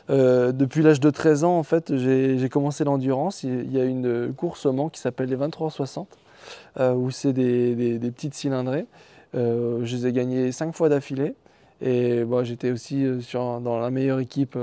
depuis 0.09 0.83
l'âge 0.83 1.01
de 1.01 1.11
13 1.11 1.45
ans, 1.45 1.59
en 1.59 1.63
fait, 1.63 1.95
j'ai 1.97 2.49
commencé 2.49 2.85
l'endurance. 2.85 3.43
Il 3.43 3.73
y 3.73 3.81
a 3.81 3.85
une 3.85 4.33
course 4.35 4.67
au 4.67 4.73
Mans 4.73 4.89
qui 4.89 5.01
s'appelle 5.01 5.29
les 5.29 5.37
2360, 5.37 6.09
où 6.81 7.11
c'est 7.11 7.33
des, 7.33 7.75
des, 7.75 7.99
des, 7.99 8.11
petites 8.11 8.35
cylindrées. 8.35 8.87
je 9.35 9.81
les 9.83 10.07
ai 10.07 10.13
gagnés 10.13 10.53
cinq 10.53 10.75
fois 10.75 10.89
d'affilée. 10.89 11.35
Et 11.81 12.25
bon, 12.25 12.45
j'étais 12.45 12.71
aussi 12.71 13.05
sur, 13.21 13.61
dans 13.61 13.79
la 13.79 13.91
meilleure 13.91 14.21
équipe 14.21 14.57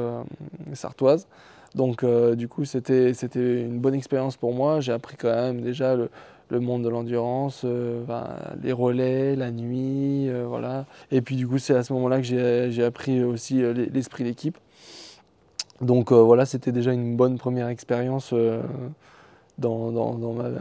sartoise. 0.73 1.27
Donc 1.75 2.05
du 2.35 2.47
coup, 2.47 2.65
c'était 2.65 3.13
une 3.33 3.79
bonne 3.79 3.95
expérience 3.95 4.37
pour 4.37 4.53
moi. 4.53 4.79
J'ai 4.79 4.91
appris 4.91 5.17
quand 5.17 5.29
même 5.33 5.61
déjà 5.61 5.95
le, 5.95 6.09
le 6.49 6.59
monde 6.59 6.83
de 6.83 6.89
l'endurance, 6.89 7.61
euh, 7.63 8.03
les 8.61 8.71
relais, 8.71 9.35
la 9.35 9.51
nuit, 9.51 10.29
euh, 10.29 10.45
voilà. 10.47 10.85
Et 11.11 11.21
puis 11.21 11.35
du 11.35 11.47
coup, 11.47 11.59
c'est 11.59 11.75
à 11.75 11.83
ce 11.83 11.93
moment-là 11.93 12.17
que 12.17 12.23
j'ai 12.23 12.83
appris 12.83 13.23
aussi 13.23 13.63
euh, 13.63 13.73
l'esprit 13.73 14.23
d'équipe. 14.23 14.57
Donc 15.81 16.11
voilà, 16.11 16.45
c'était 16.45 16.73
déjà 16.73 16.91
une 16.91 17.15
bonne 17.15 17.37
première 17.37 17.69
expérience 17.69 18.33
dans, 19.57 19.91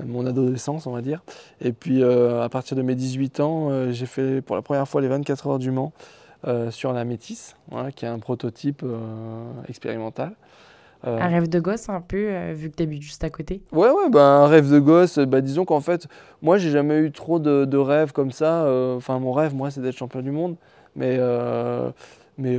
mon 0.07 0.27
adolescence, 0.27 0.87
on 0.87 0.93
va 0.93 1.03
dire. 1.03 1.25
Et 1.61 1.73
puis 1.73 2.05
à 2.05 2.49
partir 2.49 2.77
de 2.77 2.83
mes 2.83 2.95
18 2.95 3.41
ans, 3.41 3.91
j'ai 3.91 4.07
fait 4.07 4.41
pour 4.43 4.55
la 4.55 4.63
première 4.63 4.87
fois 4.87 5.01
les 5.01 5.09
24 5.09 5.49
heures 5.49 5.59
du 5.59 5.73
Mans 5.73 5.93
sur 6.71 6.93
la 6.93 7.05
Métis, 7.05 7.57
qui 7.97 8.05
est 8.05 8.09
un 8.09 8.21
prototype 8.21 8.85
expérimental. 9.69 10.37
Euh, 11.07 11.19
un 11.19 11.29
rêve 11.29 11.49
de 11.49 11.61
gosse 11.61 11.89
un 11.89 12.01
peu, 12.01 12.17
euh, 12.17 12.53
vu 12.57 12.71
que 12.71 12.77
tu 12.77 12.83
habites 12.83 13.03
juste 13.03 13.23
à 13.23 13.31
côté 13.31 13.63
Ouais, 13.71 13.89
ouais, 13.89 14.11
bah, 14.11 14.21
un 14.21 14.47
rêve 14.49 14.69
de 14.69 14.81
gosse, 14.81 15.19
bah, 15.19 15.41
disons 15.41 15.65
qu'en 15.65 15.81
fait, 15.81 16.09
moi 16.43 16.59
j'ai 16.59 16.71
jamais 16.71 16.99
eu 16.99 17.13
trop 17.13 17.39
de, 17.39 17.65
de 17.65 17.77
rêves 17.79 18.13
comme 18.13 18.33
ça. 18.33 18.65
Euh, 18.65 18.97
enfin, 18.97 19.19
mon 19.21 19.33
rêve, 19.33 19.55
moi, 19.55 19.71
c'est 19.71 19.81
d'être 19.81 19.97
champion 19.97 20.23
du 20.23 20.33
monde. 20.33 20.57
Mais, 20.97 21.21
mais 22.39 22.59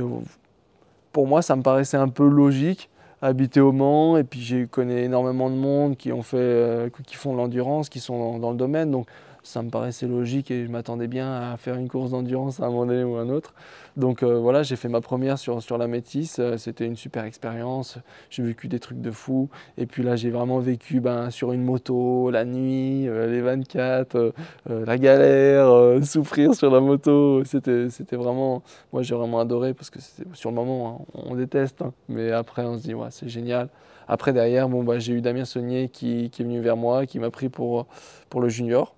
pour 1.12 1.26
moi, 1.26 1.42
ça 1.42 1.56
me 1.56 1.62
paraissait 1.62 1.98
un 1.98 2.08
peu 2.08 2.26
logique, 2.26 2.88
habiter 3.20 3.60
au 3.60 3.72
Mans, 3.72 4.16
et 4.16 4.24
puis 4.24 4.40
j'ai 4.40 4.66
connais 4.66 5.04
énormément 5.04 5.50
de 5.50 5.56
monde 5.56 5.96
qui, 5.98 6.10
ont 6.10 6.22
fait, 6.22 6.90
qui 7.06 7.16
font 7.16 7.32
de 7.32 7.36
l'endurance, 7.36 7.90
qui 7.90 8.00
sont 8.00 8.18
dans, 8.18 8.38
dans, 8.38 8.50
le 8.52 8.56
domaine. 8.56 8.90
Donc 8.90 9.08
ça 9.42 9.62
me 9.62 9.70
paraissait 9.70 10.06
logique 10.06 10.50
et 10.50 10.66
je 10.66 10.70
m'attendais 10.70 11.08
bien 11.08 11.32
à 11.32 11.56
faire 11.56 11.76
une 11.76 11.88
course 11.88 12.10
d'endurance 12.10 12.60
à 12.60 12.66
un 12.66 12.70
moment 12.70 12.86
donné 12.86 13.04
ou 13.04 13.16
un 13.16 13.28
autre. 13.28 13.54
Donc 13.96 14.22
euh, 14.22 14.38
voilà, 14.38 14.62
j'ai 14.62 14.76
fait 14.76 14.88
ma 14.88 15.00
première 15.00 15.38
sur, 15.38 15.62
sur 15.62 15.78
la 15.78 15.86
métisse, 15.86 16.38
euh, 16.38 16.56
c'était 16.56 16.86
une 16.86 16.96
super 16.96 17.24
expérience, 17.24 17.98
j'ai 18.30 18.42
vécu 18.42 18.68
des 18.68 18.78
trucs 18.78 19.00
de 19.00 19.10
fou. 19.10 19.48
Et 19.78 19.86
puis 19.86 20.02
là, 20.02 20.16
j'ai 20.16 20.30
vraiment 20.30 20.58
vécu 20.58 21.00
ben, 21.00 21.30
sur 21.30 21.52
une 21.52 21.62
moto, 21.62 22.30
la 22.30 22.44
nuit, 22.44 23.08
euh, 23.08 23.26
les 23.26 23.40
24, 23.40 24.32
la 24.68 24.98
galère, 24.98 25.70
souffrir 26.04 26.54
sur 26.54 26.70
la 26.70 26.80
moto. 26.80 27.42
C'était 27.44 28.16
vraiment, 28.16 28.62
moi 28.92 29.02
j'ai 29.02 29.14
vraiment 29.14 29.40
adoré 29.40 29.74
parce 29.74 29.90
que 29.90 29.98
sur 30.34 30.50
le 30.50 30.56
moment, 30.56 31.06
hein, 31.14 31.20
on 31.28 31.34
déteste, 31.34 31.82
hein. 31.82 31.92
mais 32.08 32.30
après 32.30 32.64
on 32.64 32.76
se 32.78 32.82
dit, 32.82 32.94
ouais, 32.94 33.08
c'est 33.10 33.28
génial. 33.28 33.68
Après 34.08 34.32
derrière, 34.32 34.68
bon, 34.68 34.82
bah, 34.82 34.98
j'ai 34.98 35.12
eu 35.12 35.20
Damien 35.20 35.44
Saunier 35.44 35.88
qui, 35.88 36.30
qui, 36.30 36.42
est 36.42 36.44
venu 36.44 36.60
vers 36.60 36.76
moi, 36.76 37.06
qui 37.06 37.18
m'a 37.20 37.30
pris 37.30 37.48
pour, 37.48 37.86
pour 38.28 38.40
le 38.40 38.48
junior. 38.48 38.94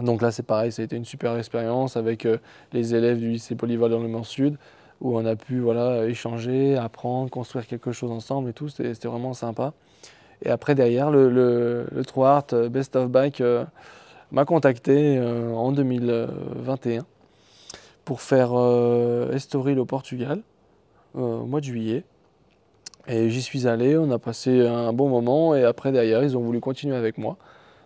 Donc 0.00 0.22
là, 0.22 0.30
c'est 0.30 0.42
pareil, 0.42 0.72
ça 0.72 0.82
a 0.82 0.84
été 0.84 0.96
une 0.96 1.04
super 1.04 1.36
expérience 1.36 1.96
avec 1.96 2.24
euh, 2.24 2.38
les 2.72 2.94
élèves 2.94 3.18
du 3.18 3.28
lycée 3.28 3.54
polyvalent 3.54 4.00
Le 4.00 4.08
Mans 4.08 4.22
Sud, 4.22 4.56
où 5.00 5.18
on 5.18 5.26
a 5.26 5.36
pu 5.36 5.60
voilà, 5.60 6.06
échanger, 6.06 6.76
apprendre, 6.76 7.30
construire 7.30 7.66
quelque 7.66 7.92
chose 7.92 8.10
ensemble 8.10 8.50
et 8.50 8.52
tout. 8.52 8.68
C'était 8.68 9.08
vraiment 9.08 9.34
sympa. 9.34 9.74
Et 10.44 10.50
après, 10.50 10.74
derrière, 10.74 11.10
le, 11.10 11.28
le, 11.28 11.86
le 11.92 12.02
euh, 12.18 12.68
Best 12.68 12.96
of 12.96 13.10
Bike 13.10 13.40
euh, 13.42 13.64
m'a 14.30 14.44
contacté 14.44 15.20
en 15.20 15.72
2021 15.72 17.04
pour 18.06 18.22
faire 18.22 18.52
Estoril 19.32 19.78
au 19.78 19.84
Portugal 19.84 20.40
au 21.14 21.44
mois 21.44 21.60
de 21.60 21.66
juillet. 21.66 22.04
Et 23.08 23.30
j'y 23.30 23.42
suis 23.42 23.66
allé, 23.66 23.96
on 23.96 24.10
a 24.10 24.18
passé 24.18 24.66
un 24.66 24.92
bon 24.92 25.08
moment 25.08 25.54
et 25.54 25.64
après 25.64 25.92
derrière 25.92 26.22
ils 26.22 26.36
ont 26.36 26.40
voulu 26.40 26.60
continuer 26.60 26.96
avec 26.96 27.18
moi. 27.18 27.36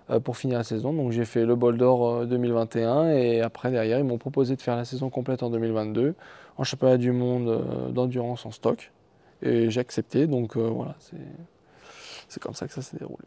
Euh, 0.08 0.20
pour 0.20 0.36
finir 0.36 0.58
la 0.58 0.64
saison. 0.64 0.92
Donc 0.92 1.10
j'ai 1.10 1.24
fait 1.24 1.44
le 1.44 1.56
bol 1.56 1.76
d'or 1.76 2.26
2021 2.26 3.06
euh, 3.06 3.16
et 3.16 3.40
après 3.40 3.72
derrière 3.72 3.98
ils 3.98 4.04
m'ont 4.04 4.18
proposé 4.18 4.54
de 4.54 4.62
faire 4.62 4.76
la 4.76 4.84
saison 4.84 5.10
complète 5.10 5.42
en 5.42 5.50
2022 5.50 6.14
en 6.56 6.62
championnat 6.62 6.96
du 6.96 7.10
monde 7.10 7.48
euh, 7.48 7.88
d'endurance 7.90 8.46
en 8.46 8.52
stock 8.52 8.92
et 9.42 9.68
j'ai 9.68 9.80
accepté. 9.80 10.28
Donc 10.28 10.56
voilà, 10.56 10.94
c'est 12.28 12.40
comme 12.40 12.54
ça 12.54 12.68
que 12.68 12.72
ça 12.72 12.82
s'est 12.82 12.98
déroulé. 12.98 13.24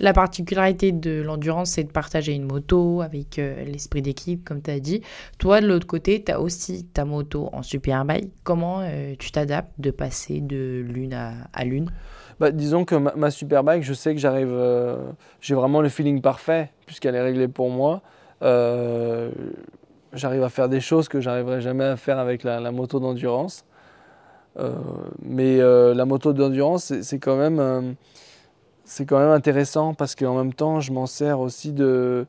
La 0.00 0.14
particularité 0.14 0.92
de 0.92 1.20
l'endurance, 1.20 1.72
c'est 1.72 1.84
de 1.84 1.92
partager 1.92 2.32
une 2.32 2.44
moto 2.44 3.02
avec 3.02 3.36
l'esprit 3.36 4.02
d'équipe, 4.02 4.44
comme 4.44 4.60
tu 4.60 4.70
as 4.72 4.80
dit. 4.80 5.02
Toi, 5.38 5.60
de 5.60 5.68
l'autre 5.68 5.86
côté, 5.86 6.24
tu 6.24 6.32
as 6.32 6.40
aussi 6.40 6.84
ta 6.84 7.04
moto 7.04 7.48
en 7.52 7.62
superbike. 7.62 8.32
Comment 8.42 8.84
tu 9.20 9.30
t'adaptes 9.30 9.70
de 9.78 9.92
passer 9.92 10.40
de 10.40 10.84
l'une 10.84 11.12
à 11.14 11.64
l'une? 11.64 11.92
Bah, 12.40 12.50
disons 12.50 12.84
que 12.84 12.94
ma, 12.94 13.30
Superbike, 13.30 13.82
je 13.82 13.94
sais 13.94 14.14
que 14.14 14.20
j'arrive, 14.20 14.50
euh, 14.50 14.96
j'ai 15.40 15.54
vraiment 15.54 15.80
le 15.80 15.88
feeling 15.88 16.20
parfait 16.20 16.70
puisqu'elle 16.86 17.14
est 17.14 17.22
réglée 17.22 17.48
pour 17.48 17.70
moi. 17.70 18.02
Euh, 18.42 19.30
j'arrive 20.12 20.42
à 20.42 20.48
faire 20.48 20.68
des 20.68 20.80
choses 20.80 21.08
que 21.08 21.20
j'arriverai 21.20 21.60
jamais 21.60 21.84
à 21.84 21.96
faire 21.96 22.18
avec 22.18 22.42
la, 22.42 22.70
moto 22.72 23.00
d'endurance. 23.00 23.64
Euh, 24.58 24.72
mais 25.22 25.58
la 25.58 26.04
moto 26.04 26.32
d'endurance, 26.32 26.92
c'est 27.02 27.18
quand 27.18 27.36
même, 27.36 27.94
c'est 28.84 29.06
quand 29.06 29.18
même 29.18 29.30
intéressant 29.30 29.94
parce 29.94 30.14
qu'en 30.14 30.36
même 30.36 30.52
temps, 30.52 30.80
je 30.80 30.92
m'en 30.92 31.06
sers 31.06 31.38
aussi 31.40 31.72
de, 31.72 32.26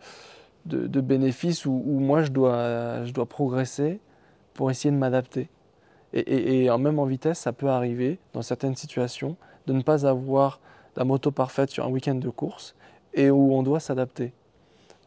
de, 0.65 1.01
bénéfices 1.01 1.65
où, 1.65 1.99
moi 1.99 2.21
je 2.21 2.31
dois, 2.31 3.03
je 3.05 3.11
dois 3.11 3.25
progresser 3.25 3.99
pour 4.53 4.71
essayer 4.71 4.91
de 4.91 4.97
m'adapter. 4.97 5.49
Et, 6.13 6.19
et, 6.19 6.65
et, 6.65 6.77
même 6.77 6.99
en 6.99 7.05
vitesse, 7.05 7.39
ça 7.39 7.51
peut 7.51 7.67
arriver 7.67 8.19
dans 8.33 8.41
certaines 8.41 8.75
situations 8.75 9.35
de 9.67 9.73
ne 9.73 9.81
pas 9.81 10.05
avoir 10.05 10.59
la 10.95 11.03
moto 11.03 11.31
parfaite 11.31 11.69
sur 11.69 11.85
un 11.85 11.89
week-end 11.89 12.15
de 12.15 12.29
course 12.29 12.75
et 13.13 13.29
où 13.29 13.53
on 13.53 13.63
doit 13.63 13.79
s'adapter. 13.79 14.33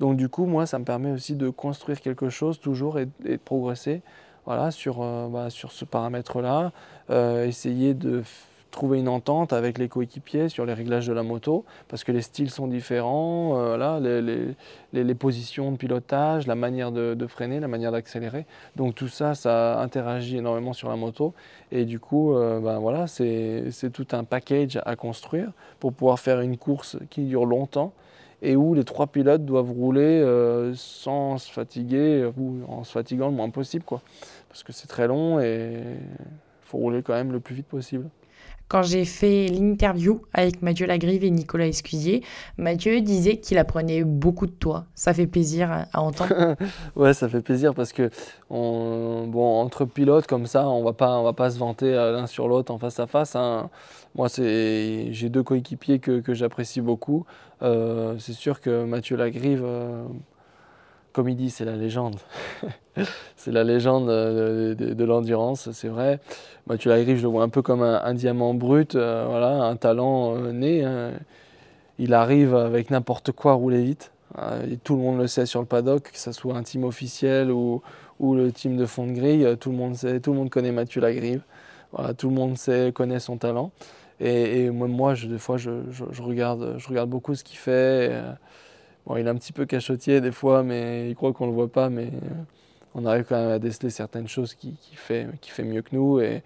Donc 0.01 0.17
du 0.17 0.29
coup, 0.29 0.47
moi, 0.47 0.67
ça 0.67 0.79
me 0.79 0.85
permet 0.85 1.11
aussi 1.11 1.35
de 1.35 1.49
construire 1.51 2.01
quelque 2.01 2.29
chose 2.29 2.61
toujours 2.61 2.99
et, 2.99 3.09
de 3.25 3.37
progresser 3.37 4.03
voilà, 4.47 4.71
sur, 4.71 5.03
euh, 5.03 5.29
bah, 5.29 5.51
sur 5.51 5.73
ce 5.73 5.85
paramètre-là, 5.85 6.73
euh, 7.11 7.47
essayer 7.47 7.95
de 7.95 8.23
trouver 8.71 8.99
une 8.99 9.09
entente 9.09 9.53
avec 9.53 9.79
les 9.79 9.89
coéquipiers 9.89 10.49
sur 10.49 10.67
les 10.67 10.75
réglages 10.75 11.07
de 11.07 11.13
la 11.13 11.23
moto, 11.23 11.65
parce 11.89 12.05
que 12.05 12.13
les 12.13 12.23
styles 12.23 12.51
sont 12.51 12.67
différents, 12.67 13.59
euh, 13.59 14.21
les, 14.23 15.05
les, 15.05 15.15
positions 15.15 15.73
de 15.73 15.77
pilotage, 15.77 16.47
la 16.47 16.55
manière 16.55 16.93
de, 16.93 17.15
de 17.15 17.27
freiner, 17.27 17.61
la 17.61 17.69
manière 17.69 17.93
d'accélérer. 17.93 18.47
Donc 18.77 18.95
tout 18.95 19.09
ça, 19.09 19.35
ça 19.35 19.81
interagit 19.81 20.39
énormément 20.39 20.73
sur 20.73 20.89
la 20.89 20.97
moto. 20.97 21.35
Et 21.73 21.85
du 21.85 21.99
coup, 21.99 22.35
euh, 22.35 22.61
ben 22.61 22.79
voilà, 22.79 23.07
c'est 23.07 23.91
tout 23.93 24.07
un 24.13 24.25
package 24.25 24.79
à 24.85 24.97
construire 24.97 25.51
pour 25.81 25.93
pouvoir 25.93 26.19
faire 26.19 26.41
une 26.41 26.57
course 26.57 26.97
qui 27.11 27.25
dure 27.25 27.47
longtemps 27.47 27.93
et 28.41 28.55
où 28.55 28.75
les 28.75 28.85
trois 28.85 29.09
pilotes 29.09 29.45
doivent 29.45 29.73
rouler 29.73 30.21
euh, 30.21 30.73
sans 30.75 31.39
se 31.39 31.51
fatiguer 31.51 32.31
ou 32.37 32.61
en 32.69 32.85
se 32.85 32.93
fatiguant 32.93 33.29
le 33.29 33.35
moins 33.35 33.51
possible. 33.51 33.85
Quoi. 33.85 34.01
Parce 34.49 34.63
que 34.63 34.73
c'est 34.73 34.87
très 34.87 35.09
long 35.09 35.41
et 35.41 35.83
il 35.83 36.67
faut 36.67 36.79
rouler 36.79 37.03
quand 37.03 37.15
même 37.15 37.33
le 37.33 37.41
plus 37.41 37.55
vite 37.55 37.67
possible. 37.67 38.09
Quand 38.69 38.83
j'ai 38.83 39.05
fait 39.05 39.49
l'interview 39.49 40.21
avec 40.35 40.61
Mathieu 40.63 40.87
Lagrive 40.87 41.25
et 41.25 41.31
Nicolas 41.31 41.67
Escusier, 41.67 42.23
Mathieu 42.59 43.01
disait 43.01 43.39
qu'il 43.39 43.57
apprenait 43.59 44.05
beaucoup 44.05 44.47
de 44.47 44.53
toi. 44.53 44.85
Ça 44.95 45.15
fait 45.15 45.27
plaisir 45.27 45.87
à 45.93 46.01
entendre. 46.01 46.57
ouais, 46.97 47.15
ça 47.15 47.29
fait 47.29 47.41
plaisir 47.41 47.75
parce 47.75 47.93
que 47.93 48.11
bon, 48.51 49.61
entre 49.61 49.87
pilotes 49.87 50.27
comme 50.27 50.47
ça, 50.47 50.69
on 50.69 50.85
va 50.85 50.93
pas, 50.93 51.19
on 51.19 51.25
va 51.25 51.33
pas 51.33 51.51
se 51.51 51.59
vanter 51.59 51.93
l'un 51.93 52.27
sur 52.27 52.47
l'autre 52.47 52.73
en 52.73 52.79
face 52.79 53.01
à 53.01 53.07
face. 53.07 53.37
Hein. 53.37 53.71
Moi, 54.15 54.29
j'ai 54.37 55.29
deux 55.29 55.43
coéquipiers 55.43 55.99
que, 55.99 56.21
que 56.21 56.35
j'apprécie 56.35 56.81
beaucoup. 56.81 57.25
Euh, 57.63 58.17
c'est 58.19 58.33
sûr 58.33 58.61
que 58.61 58.85
Mathieu 58.85 59.17
Lagrive, 59.17 59.63
euh, 59.65 60.05
comme 61.19 61.31
il 61.31 61.37
dit, 61.37 61.51
c'est 61.51 61.65
la 61.65 61.75
légende. 61.75 62.15
c'est 63.37 63.51
la 63.51 63.65
légende 63.65 64.09
euh, 64.09 64.77
de, 64.77 65.05
l'endurance, 65.05 65.69
c'est 65.73 65.89
vrai. 65.89 66.21
Mathieu 66.69 66.91
Lagrive, 66.91 67.17
je 67.17 67.23
le 67.23 67.29
vois 67.29 67.43
un 67.43 67.49
peu 67.49 67.61
comme 67.61 67.83
un, 67.83 68.15
diamant 68.15 68.55
brut, 68.55 68.95
euh, 68.95 69.27
voilà, 69.29 69.65
un 69.65 69.75
talent 69.75 70.37
euh, 70.37 70.53
né. 70.53 70.85
Hein. 70.85 71.11
Il 71.99 72.15
arrive 72.15 72.55
avec 72.55 72.91
n'importe 72.91 73.33
quoi 73.33 73.55
rouler 73.55 73.83
vite. 73.83 74.13
Et 74.71 74.77
tout 74.77 74.95
le 74.95 75.03
monde 75.03 75.19
le 75.19 75.27
sait 75.27 75.45
sur 75.45 75.59
le 75.59 75.67
paddock, 75.67 76.13
que 76.13 76.19
ce 76.19 76.31
soit 76.31 76.55
un 76.55 76.63
team 76.63 76.85
officiel 76.85 77.51
ou, 77.51 77.83
le 78.21 78.53
team 78.53 78.77
de 78.77 78.87
fond 78.87 79.09
de 79.09 79.13
grille, 79.13 79.57
tout 79.59 79.73
le 79.73 79.77
monde 79.77 79.97
sait, 79.97 80.21
tout 80.21 80.31
le 80.31 80.39
monde 80.39 80.51
connaît 80.51 80.71
Mathieu 80.71 81.01
Lagrive. 81.01 81.43
Tout 82.17 82.29
le 82.29 82.35
monde 82.37 82.57
sait, 82.57 82.93
connaît 82.95 83.19
son 83.19 83.39
talent. 83.39 83.73
Et, 84.21 84.71
moi, 84.71 85.15
je, 85.15 85.27
des 85.27 85.39
fois, 85.39 85.57
je, 85.57 85.73
regarde, 86.23 86.77
je 86.79 86.87
regarde 86.87 87.11
beaucoup 87.11 87.35
ce 87.35 87.43
qu'il 87.43 87.59
fait. 87.59 88.13
Bon, 89.09 89.17
il 89.17 89.27
est 89.27 89.31
un 89.31 89.37
petit 89.37 89.55
peu 89.55 89.65
cachotier 89.65 90.21
des 90.21 90.33
fois, 90.33 90.63
mais 90.63 91.09
il 91.09 91.17
croit 91.17 91.33
qu'on 91.33 91.47
ne 91.47 91.51
le 91.51 91.55
voit 91.55 91.73
pas. 91.73 91.89
Mais 91.89 92.09
euh, 92.09 92.31
on 92.95 93.07
arrive 93.07 93.25
quand 93.27 93.37
même 93.37 93.51
à 93.51 93.59
déceler 93.59 93.89
certaines 93.89 94.29
choses 94.29 94.55
qui, 94.55 94.77
fait, 94.93 95.27
qui 95.41 95.51
fait 95.51 95.65
mieux 95.65 95.81
que 95.81 95.97
nous. 95.97 96.21
Et 96.21 96.43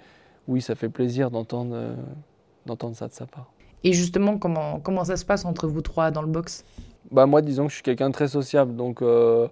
oui, 0.46 0.62
ça 0.62 0.76
fait 0.76 0.88
plaisir 0.88 1.32
d'entendre 1.32 1.74
euh, 1.74 1.94
d'entendre 2.64 2.94
ça 2.94 3.08
de 3.08 3.12
sa 3.12 3.26
part. 3.26 3.50
Et 3.82 3.92
justement, 3.92 4.38
comment, 4.38 4.78
comment 4.78 5.02
ça 5.02 5.16
se 5.16 5.24
passe 5.24 5.44
entre 5.44 5.66
vous 5.66 5.82
trois 5.82 6.12
dans 6.12 6.22
le 6.22 6.28
box? 6.28 6.64
Bah 7.10 7.26
Moi, 7.26 7.42
disons 7.42 7.64
que 7.64 7.70
je 7.70 7.74
suis 7.74 7.82
quelqu'un 7.82 8.10
de 8.10 8.14
très 8.14 8.28
sociable. 8.28 8.76
Donc, 8.76 9.02
euh, 9.02 9.48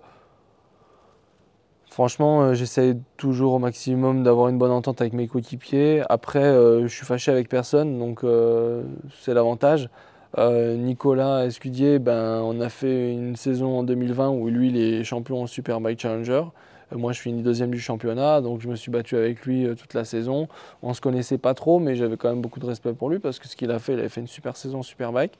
franchement, 1.91 2.55
j'essaie 2.55 2.97
toujours 3.17 3.55
au 3.55 3.59
maximum 3.59 4.23
d'avoir 4.23 4.47
une 4.47 4.59
bonne 4.59 4.71
entente 4.71 5.01
avec 5.01 5.15
mes 5.15 5.27
coéquipiers. 5.27 6.05
Après, 6.09 6.45
je 6.45 6.87
suis 6.87 7.05
fâché 7.05 7.33
avec 7.33 7.49
personne, 7.49 7.99
donc 7.99 8.25
c'est 9.21 9.35
l'avantage. 9.35 9.91
Nicolas 10.39 11.45
Escudier, 11.47 11.99
ben, 11.99 12.41
on 12.45 12.61
a 12.61 12.69
fait 12.69 13.13
une 13.13 13.37
saison 13.37 13.79
en 13.79 13.83
2020 13.83 14.31
où 14.31 14.49
lui, 14.49 14.69
il 14.69 14.77
est 14.77 15.05
champion 15.05 15.47
Superbike 15.47 16.01
Challenger. 16.01 16.45
moi, 16.93 17.13
je 17.13 17.21
finis 17.21 17.43
deuxième 17.43 17.71
du 17.71 17.81
championnat, 17.81 18.41
donc 18.41 18.61
je 18.61 18.69
me 18.69 18.77
suis 18.77 18.91
battu 18.91 19.17
avec 19.17 19.45
lui 19.45 19.67
toute 19.77 19.95
la 19.95 20.05
saison. 20.05 20.49
On 20.83 20.95
se 20.95 21.01
connaissait 21.01 21.39
pas 21.39 21.55
trop, 21.55 21.79
mais 21.79 21.97
j'avais 21.97 22.17
quand 22.17 22.29
même 22.29 22.41
beaucoup 22.41 22.61
de 22.61 22.67
respect 22.67 22.93
pour 22.93 23.11
lui 23.11 23.19
parce 23.19 23.39
que 23.39 23.49
ce 23.49 23.57
qu'il 23.57 23.71
a 23.71 23.79
fait, 23.79 23.95
il 23.95 23.99
avait 23.99 24.09
fait 24.09 24.21
une 24.21 24.29
super 24.29 24.57
saison 24.57 24.83
Superbike 24.83 25.33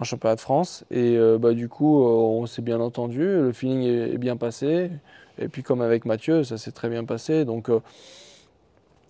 en 0.00 0.04
championnat 0.04 0.36
de 0.36 0.40
France. 0.40 0.84
Et 0.90 1.16
euh, 1.16 1.38
bah, 1.38 1.52
du 1.52 1.68
coup, 1.68 2.02
euh, 2.02 2.08
on 2.08 2.46
s'est 2.46 2.62
bien 2.62 2.80
entendu, 2.80 3.20
le 3.20 3.52
feeling 3.52 3.82
est, 3.82 4.18
bien 4.18 4.36
passé. 4.36 4.90
Et 5.38 5.48
puis 5.48 5.62
comme 5.62 5.80
avec 5.80 6.04
Mathieu, 6.04 6.44
ça 6.44 6.58
s'est 6.58 6.72
très 6.72 6.88
bien 6.88 7.04
passé. 7.04 7.44
Donc 7.44 7.68
euh, 7.68 7.80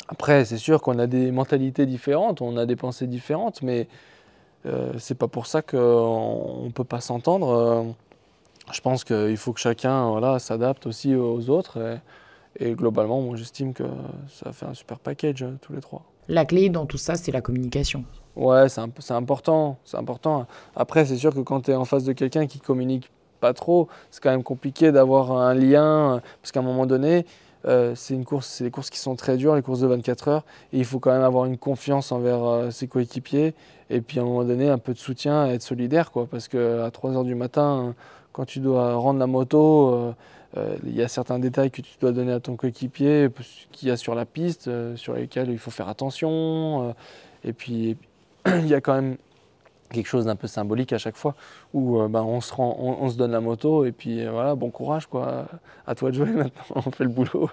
après, 0.08 0.44
c'est 0.44 0.58
sûr 0.58 0.82
qu'on 0.82 0.98
a 0.98 1.06
des 1.06 1.30
mentalités 1.30 1.86
différentes, 1.86 2.40
on 2.40 2.56
a 2.56 2.66
des 2.66 2.76
pensées 2.76 3.06
différentes, 3.06 3.62
mais 3.62 3.88
c'est 4.98 5.16
pas 5.16 5.28
pour 5.28 5.46
ça 5.46 5.62
qu'on 5.62 6.64
ne 6.64 6.70
peut 6.70 6.84
pas 6.84 7.00
s'entendre. 7.00 7.94
je 8.72 8.80
pense 8.80 9.04
qu'il 9.04 9.36
faut 9.36 9.52
que 9.52 9.60
chacun 9.60 10.10
voilà, 10.10 10.38
s'adapte 10.38 10.86
aussi 10.86 11.14
aux 11.14 11.48
autres. 11.50 11.98
Et, 12.60 12.72
globalement, 12.72 13.20
moi 13.20 13.36
j'estime 13.36 13.72
que 13.72 13.84
ça 14.28 14.52
fait 14.52 14.66
un 14.66 14.74
super 14.74 14.98
package 14.98 15.44
tous 15.62 15.72
les 15.72 15.80
trois. 15.80 16.02
La 16.28 16.44
clé 16.44 16.68
dans 16.68 16.84
tout 16.84 16.98
ça, 16.98 17.14
c'est 17.14 17.32
la 17.32 17.40
communication. 17.40 18.04
Ouais, 18.36 18.68
c'est 18.68 19.12
important, 19.12 19.78
c'est 19.84 19.96
important. 19.96 20.46
Après, 20.76 21.04
c'est 21.06 21.16
sûr 21.16 21.34
que 21.34 21.40
quand 21.40 21.62
tu 21.62 21.70
es 21.70 21.74
en 21.74 21.84
face 21.84 22.04
de 22.04 22.12
quelqu'un 22.12 22.46
qui 22.46 22.60
communique 22.60 23.10
pas 23.40 23.54
trop, 23.54 23.88
c'est 24.10 24.22
quand 24.22 24.30
même 24.30 24.42
compliqué 24.42 24.92
d'avoir 24.92 25.32
un 25.32 25.54
lien, 25.54 26.20
parce 26.42 26.52
qu'à 26.52 26.60
un 26.60 26.64
moment 26.64 26.86
donné, 26.86 27.24
euh, 27.66 27.94
c'est 27.94 28.14
une 28.14 28.24
course, 28.24 28.46
c'est 28.46 28.64
des 28.64 28.70
courses 28.70 28.90
qui 28.90 28.98
sont 28.98 29.16
très 29.16 29.36
dures, 29.36 29.54
les 29.54 29.62
courses 29.62 29.80
de 29.80 29.86
24 29.86 30.28
heures, 30.28 30.44
et 30.72 30.78
il 30.78 30.84
faut 30.84 30.98
quand 30.98 31.12
même 31.12 31.22
avoir 31.22 31.44
une 31.44 31.58
confiance 31.58 32.12
envers 32.12 32.44
euh, 32.44 32.70
ses 32.70 32.86
coéquipiers, 32.86 33.54
et 33.90 34.00
puis 34.00 34.18
à 34.18 34.22
un 34.22 34.24
moment 34.24 34.44
donné, 34.44 34.68
un 34.68 34.78
peu 34.78 34.92
de 34.92 34.98
soutien, 34.98 35.46
être 35.46 35.62
solidaire, 35.62 36.10
quoi, 36.10 36.26
parce 36.26 36.48
qu'à 36.48 36.90
3 36.90 37.16
heures 37.16 37.24
du 37.24 37.34
matin, 37.34 37.94
quand 38.32 38.44
tu 38.44 38.60
dois 38.60 38.94
rendre 38.94 39.18
la 39.18 39.26
moto, 39.26 40.14
euh, 40.56 40.76
il 40.84 40.94
y 40.94 41.02
a 41.02 41.08
certains 41.08 41.38
détails 41.38 41.70
que 41.70 41.82
tu 41.82 41.92
dois 42.00 42.12
donner 42.12 42.32
à 42.32 42.40
ton 42.40 42.56
coéquipier, 42.56 43.28
qu'il 43.72 43.88
y 43.88 43.90
a 43.90 43.96
sur 43.96 44.14
la 44.14 44.24
piste, 44.24 44.70
sur 44.96 45.14
lesquels 45.14 45.50
il 45.50 45.58
faut 45.58 45.70
faire 45.70 45.88
attention, 45.88 46.94
et 47.44 47.52
puis 47.52 47.96
il 48.46 48.66
y 48.66 48.74
a 48.74 48.80
quand 48.80 48.94
même 48.94 49.16
quelque 49.90 50.06
chose 50.06 50.26
d'un 50.26 50.36
peu 50.36 50.46
symbolique 50.46 50.92
à 50.92 50.98
chaque 50.98 51.16
fois 51.16 51.34
où 51.74 52.00
euh, 52.00 52.08
bah, 52.08 52.22
on, 52.22 52.40
se 52.40 52.52
rend, 52.52 52.76
on, 52.78 53.08
se 53.08 53.16
donne 53.16 53.32
la 53.32 53.40
moto 53.40 53.84
et 53.84 53.92
puis 53.92 54.24
euh, 54.24 54.30
voilà, 54.30 54.54
bon 54.54 54.70
courage 54.70 55.06
quoi, 55.06 55.46
à 55.86 55.94
toi 55.94 56.10
de 56.10 56.16
jouer 56.16 56.30
maintenant, 56.32 56.74
on 56.74 56.90
fait 56.90 57.04
le 57.04 57.10
boulot. 57.10 57.50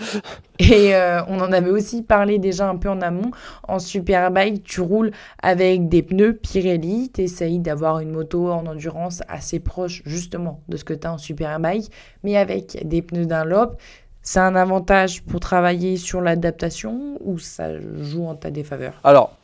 et 0.58 0.94
euh, 0.94 1.22
on 1.28 1.40
en 1.40 1.52
avait 1.52 1.70
aussi 1.70 2.02
parlé 2.02 2.38
déjà 2.38 2.68
un 2.68 2.76
peu 2.76 2.88
en 2.88 3.00
amont, 3.00 3.30
en 3.66 3.78
Superbike 3.78 4.62
tu 4.62 4.80
roules 4.80 5.10
avec 5.42 5.88
des 5.88 6.02
pneus 6.02 6.34
Pirelli, 6.34 7.10
tu 7.10 7.22
essayes 7.22 7.58
d'avoir 7.58 8.00
une 8.00 8.10
moto 8.10 8.50
en 8.50 8.66
endurance 8.66 9.22
assez 9.28 9.60
proche 9.60 10.02
justement 10.04 10.60
de 10.68 10.76
ce 10.76 10.84
que 10.84 10.94
tu 10.94 11.06
as 11.06 11.12
en 11.12 11.18
Superbike, 11.18 11.90
mais 12.22 12.36
avec 12.36 12.86
des 12.86 13.02
pneus 13.02 13.26
Dunlop. 13.26 13.76
C'est 14.22 14.40
un 14.40 14.54
avantage 14.54 15.22
pour 15.22 15.40
travailler 15.40 15.96
sur 15.96 16.20
l'adaptation 16.20 17.16
ou 17.20 17.38
ça 17.38 17.80
joue 17.80 18.26
en 18.26 18.34
ta 18.34 18.50
défaveur? 18.50 18.92
Alors, 19.02 19.34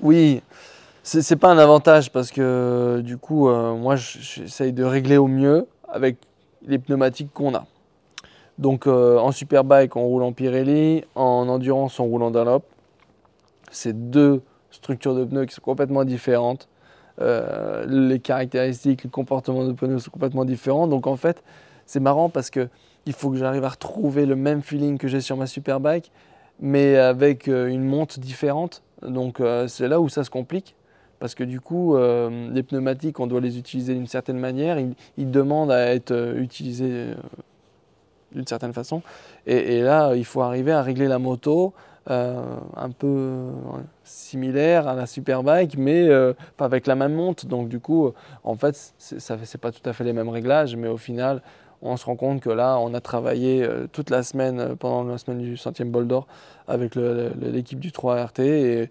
oui, 0.00 0.42
c'est 1.02 1.36
pas 1.36 1.50
un 1.50 1.58
avantage 1.58 2.12
parce 2.12 2.30
que 2.30 3.00
du 3.04 3.16
coup, 3.16 3.48
euh, 3.48 3.74
moi, 3.74 3.96
j'essaye 3.96 4.72
de 4.72 4.84
régler 4.84 5.16
au 5.16 5.26
mieux 5.26 5.66
avec 5.88 6.16
les 6.66 6.78
pneumatiques 6.78 7.32
qu'on 7.32 7.54
a. 7.54 7.66
Donc 8.58 8.86
euh, 8.86 9.18
en 9.18 9.32
superbike, 9.32 9.96
on 9.96 10.06
roule 10.06 10.22
en 10.22 10.32
Pirelli, 10.32 11.04
en 11.16 11.48
endurance, 11.48 11.98
on 11.98 12.04
roule 12.04 12.22
en 12.22 12.30
Dunlop. 12.30 12.62
C'est 13.72 14.10
deux 14.10 14.42
structures 14.70 15.14
de 15.14 15.24
pneus 15.24 15.46
qui 15.46 15.54
sont 15.54 15.62
complètement 15.62 16.04
différentes. 16.04 16.68
Euh, 17.20 17.84
les 17.88 18.20
caractéristiques, 18.20 19.04
le 19.04 19.10
comportement 19.10 19.64
de 19.64 19.72
pneus 19.72 19.98
sont 19.98 20.10
complètement 20.10 20.44
différents. 20.44 20.86
Donc 20.86 21.08
en 21.08 21.16
fait, 21.16 21.42
c'est 21.84 22.00
marrant 22.00 22.28
parce 22.28 22.50
que 22.50 22.68
il 23.06 23.12
faut 23.12 23.30
que 23.30 23.36
j'arrive 23.36 23.64
à 23.64 23.70
retrouver 23.70 24.24
le 24.24 24.36
même 24.36 24.62
feeling 24.62 24.98
que 24.98 25.08
j'ai 25.08 25.20
sur 25.20 25.36
ma 25.36 25.46
superbike, 25.46 26.12
mais 26.60 26.96
avec 26.96 27.48
une 27.48 27.82
monte 27.82 28.20
différente. 28.20 28.82
Donc 29.02 29.42
c'est 29.66 29.88
là 29.88 30.00
où 30.00 30.08
ça 30.08 30.22
se 30.22 30.30
complique. 30.30 30.76
Parce 31.22 31.36
que 31.36 31.44
du 31.44 31.60
coup, 31.60 31.94
euh, 31.94 32.50
les 32.50 32.64
pneumatiques, 32.64 33.20
on 33.20 33.28
doit 33.28 33.40
les 33.40 33.56
utiliser 33.56 33.94
d'une 33.94 34.08
certaine 34.08 34.40
manière. 34.40 34.76
Ils, 35.16 35.30
demandent 35.30 35.70
à 35.70 35.94
être 35.94 36.10
euh, 36.10 36.42
utilisés 36.42 37.10
d'une 38.32 38.44
certaine 38.48 38.72
façon. 38.72 39.02
Et, 39.46 39.82
là, 39.82 40.16
il 40.16 40.24
faut 40.24 40.40
arriver 40.40 40.72
à 40.72 40.82
régler 40.82 41.06
la 41.06 41.20
moto 41.20 41.74
un 42.08 42.90
peu 42.98 43.50
similaire 44.02 44.88
à 44.88 44.96
la 44.96 45.06
Superbike, 45.06 45.78
mais 45.78 46.08
pas 46.56 46.64
avec 46.64 46.88
la 46.88 46.96
même 46.96 47.14
monte. 47.14 47.46
Donc 47.46 47.68
du 47.68 47.78
coup, 47.78 48.10
en 48.42 48.56
fait, 48.56 48.92
ce 48.98 49.14
n'est 49.14 49.60
pas 49.60 49.70
tout 49.70 49.88
à 49.88 49.92
fait 49.92 50.02
les 50.02 50.12
mêmes 50.12 50.28
réglages, 50.28 50.74
mais 50.74 50.88
au 50.88 50.96
final, 50.96 51.40
on 51.82 51.96
se 51.96 52.04
rend 52.04 52.16
compte 52.16 52.40
que 52.40 52.50
là, 52.50 52.78
on 52.80 52.94
a 52.94 53.00
travaillé 53.00 53.64
toute 53.92 54.10
la 54.10 54.24
semaine, 54.24 54.74
pendant 54.74 55.04
la 55.04 55.18
semaine 55.18 55.38
du 55.38 55.56
centième 55.56 55.92
bol 55.92 56.08
d'or, 56.08 56.26
avec 56.66 56.96
l'équipe 56.96 57.78
du 57.78 57.90
3RT. 57.90 58.42
Et 58.42 58.90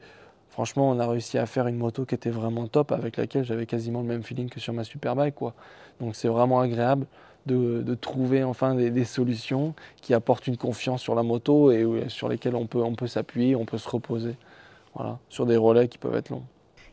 franchement, 0.52 0.90
on 0.90 1.00
a 1.00 1.08
réussi 1.08 1.38
à 1.38 1.46
faire 1.46 1.68
une 1.68 1.78
moto 1.78 2.06
qui 2.06 2.16
était 2.16 2.30
vraiment 2.30 2.68
top, 2.68 2.92
avec 2.92 3.18
laquelle 3.18 3.44
j'avais 3.44 3.66
quasiment 3.66 4.02
le 4.02 4.08
même 4.08 4.24
feeling 4.24 4.50
que 4.50 4.60
sur 4.60 4.74
ma 4.74 4.84
Superbike. 4.84 5.36
Quoi. 5.36 5.54
Donc 6.00 6.16
c'est 6.16 6.28
vraiment 6.28 6.60
agréable 6.60 7.08
de, 7.46 7.96
trouver 7.96 8.44
enfin 8.44 8.76
des, 8.76 9.06
solutions 9.06 9.74
qui 10.02 10.14
apportent 10.14 10.48
une 10.48 10.58
confiance 10.58 11.02
sur 11.02 11.16
la 11.16 11.24
moto 11.24 11.72
et 11.72 11.86
sur 12.08 12.30
lesquelles 12.30 12.56
on 12.56 12.68
peut, 12.68 12.82
on 12.82 12.96
peut 12.96 13.08
s'appuyer, 13.08 13.56
on 13.56 13.66
peut 13.66 13.78
se 13.78 13.90
reposer. 13.90 14.36
Voilà, 14.94 15.20
sur 15.30 15.46
des 15.46 15.56
relais 15.56 15.88
qui 15.88 15.98
peuvent 15.98 16.16
être 16.16 16.30
longs. 16.30 16.44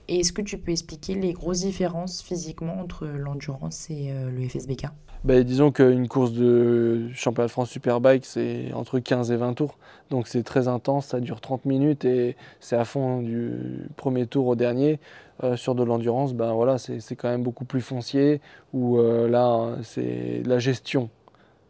Et 0.07 0.21
est-ce 0.21 0.33
que 0.33 0.41
tu 0.41 0.57
peux 0.57 0.71
expliquer 0.71 1.15
les 1.15 1.33
grosses 1.33 1.61
différences 1.61 2.23
physiquement 2.23 2.81
entre 2.81 3.07
l'endurance 3.07 3.91
et 3.91 4.11
euh, 4.13 4.31
le 4.31 4.49
FSBK 4.49 4.87
ben, 5.25 5.43
Disons 5.43 5.73
qu'une 5.73 6.09
course 6.09 6.33
de 6.33 7.09
championnat 7.15 7.47
de 7.47 7.53
France 7.53 7.71
Superbike, 7.71 8.25
c'est 8.25 8.73
entre 8.75 8.99
15 8.99 9.31
et 9.31 9.37
20 9.37 9.55
tours. 9.55 9.77
Donc 10.11 10.29
c'est 10.29 10.43
très 10.43 10.69
intense, 10.69 11.07
ça 11.07 11.21
dure 11.21 11.41
30 11.41 11.65
minutes 11.65 12.05
et 12.05 12.37
c'est 12.61 12.77
à 12.77 12.85
fond 12.85 13.21
du 13.21 13.53
premier 13.97 14.27
tour 14.27 14.47
au 14.47 14.57
dernier. 14.57 14.99
Euh, 15.45 15.57
sur 15.57 15.75
de 15.77 15.85
l'endurance, 15.85 16.35
ben, 16.35 16.53
voilà, 16.53 16.79
c'est 16.79 17.17
quand 17.17 17.29
même 17.29 17.45
beaucoup 17.45 17.65
plus 17.65 17.81
foncier, 17.81 18.41
où 18.73 18.99
euh, 18.99 19.29
là, 19.29 19.77
c'est 19.85 20.43
la 20.45 20.59
gestion 20.59 21.11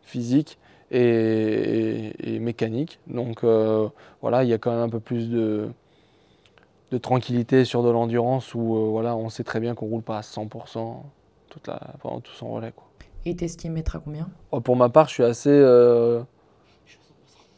physique 0.02 0.58
et, 0.90 2.38
mécanique. 2.40 2.98
Donc 3.08 3.44
voilà, 4.22 4.44
il 4.44 4.48
y 4.48 4.54
a 4.54 4.58
quand 4.58 4.70
même 4.70 4.80
un 4.80 4.88
peu 4.88 5.00
plus 5.00 5.28
de 5.30 5.68
de 6.90 6.98
tranquillité 6.98 7.64
sur 7.64 7.82
de 7.82 7.90
l'endurance 7.90 8.54
où 8.54 8.76
euh, 8.76 8.88
voilà, 8.88 9.16
on 9.16 9.28
sait 9.28 9.44
très 9.44 9.60
bien 9.60 9.74
qu'on 9.74 9.86
roule 9.86 10.02
pas 10.02 10.18
à 10.18 10.22
100% 10.22 11.02
toute 11.50 11.66
la, 11.66 11.80
pendant 12.00 12.20
tout 12.20 12.32
son 12.32 12.50
relais. 12.52 12.72
Et 13.24 13.36
t'estimerais 13.36 13.84
à 13.92 13.98
combien 13.98 14.28
oh, 14.52 14.60
Pour 14.60 14.76
ma 14.76 14.88
part, 14.88 15.08
je 15.08 15.14
suis 15.14 15.24
assez, 15.24 15.50
euh, 15.50 16.22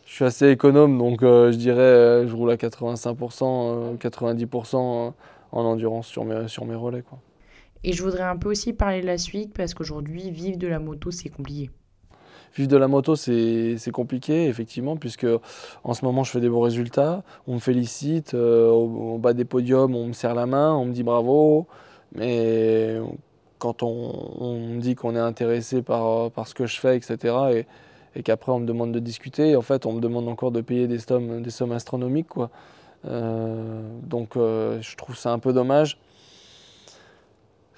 je 0.07 0.13
suis 0.15 0.25
assez 0.25 0.49
économe, 0.49 0.99
donc 0.99 1.23
euh, 1.23 1.53
je 1.53 1.57
dirais 1.57 2.27
je 2.27 2.35
roule 2.35 2.51
à 2.51 2.57
85%, 2.57 3.97
90% 3.99 4.77
en 4.77 5.13
endurance 5.53 6.07
sur 6.07 6.25
mes, 6.25 6.49
sur 6.49 6.65
mes 6.65 6.75
relais. 6.75 7.03
Quoi. 7.03 7.19
Et 7.83 7.93
je 7.93 8.03
voudrais 8.03 8.23
un 8.23 8.37
peu 8.37 8.51
aussi 8.51 8.73
parler 8.73 9.01
de 9.01 9.07
la 9.07 9.19
suite 9.19 9.55
parce 9.55 9.75
qu'aujourd'hui, 9.75 10.31
vivre 10.31 10.59
de 10.59 10.67
la 10.67 10.79
moto, 10.79 11.11
c'est 11.11 11.31
compliqué. 11.31 11.71
Vivre 12.57 12.69
de 12.69 12.77
la 12.77 12.89
moto, 12.89 13.15
c'est 13.15 13.91
compliqué, 13.93 14.47
effectivement, 14.47 14.97
puisque 14.97 15.27
en 15.85 15.95
ce 15.95 16.05
moment, 16.05 16.25
je 16.25 16.33
fais 16.33 16.41
des 16.41 16.49
bons 16.49 16.61
résultats. 16.61 17.23
On 17.47 17.55
me 17.55 17.59
félicite, 17.61 18.35
euh, 18.35 18.69
au, 18.69 19.19
bas 19.19 19.33
des 19.33 19.45
podiums, 19.45 19.95
on 19.95 20.09
me 20.09 20.13
serre 20.13 20.35
la 20.35 20.47
main, 20.47 20.75
on 20.75 20.85
me 20.85 20.93
dit 20.93 21.05
bravo. 21.05 21.69
Mais 22.13 22.99
quand 23.61 23.85
on, 23.85 24.59
me 24.59 24.81
dit 24.81 24.97
qu'on 24.97 25.15
est 25.15 25.21
intéressé 25.21 25.83
par, 25.83 26.31
par, 26.33 26.49
ce 26.49 26.55
que 26.55 26.67
je 26.67 26.81
fais, 26.81 26.97
etc., 26.97 27.65
et, 28.17 28.23
qu'après 28.25 28.51
on 28.51 28.59
me 28.59 28.67
demande 28.67 28.91
de 28.91 28.99
discuter, 28.99 29.55
en 29.55 29.63
fait, 29.63 29.87
on 29.87 29.93
me 29.93 30.01
demande 30.01 30.27
encore 30.29 30.51
de 30.51 30.61
payer 30.61 30.89
des 30.89 30.99
sommes, 30.99 31.43
des 31.43 31.51
sommes 31.51 31.71
astronomiques. 31.71 32.29
Quoi. 32.29 32.51
Euh, 33.07 33.83
donc, 34.03 34.37
euh, 34.37 34.81
je 34.83 34.97
trouve 34.97 35.17
ça 35.17 35.31
un 35.31 35.39
peu 35.39 35.53
dommage 35.53 35.97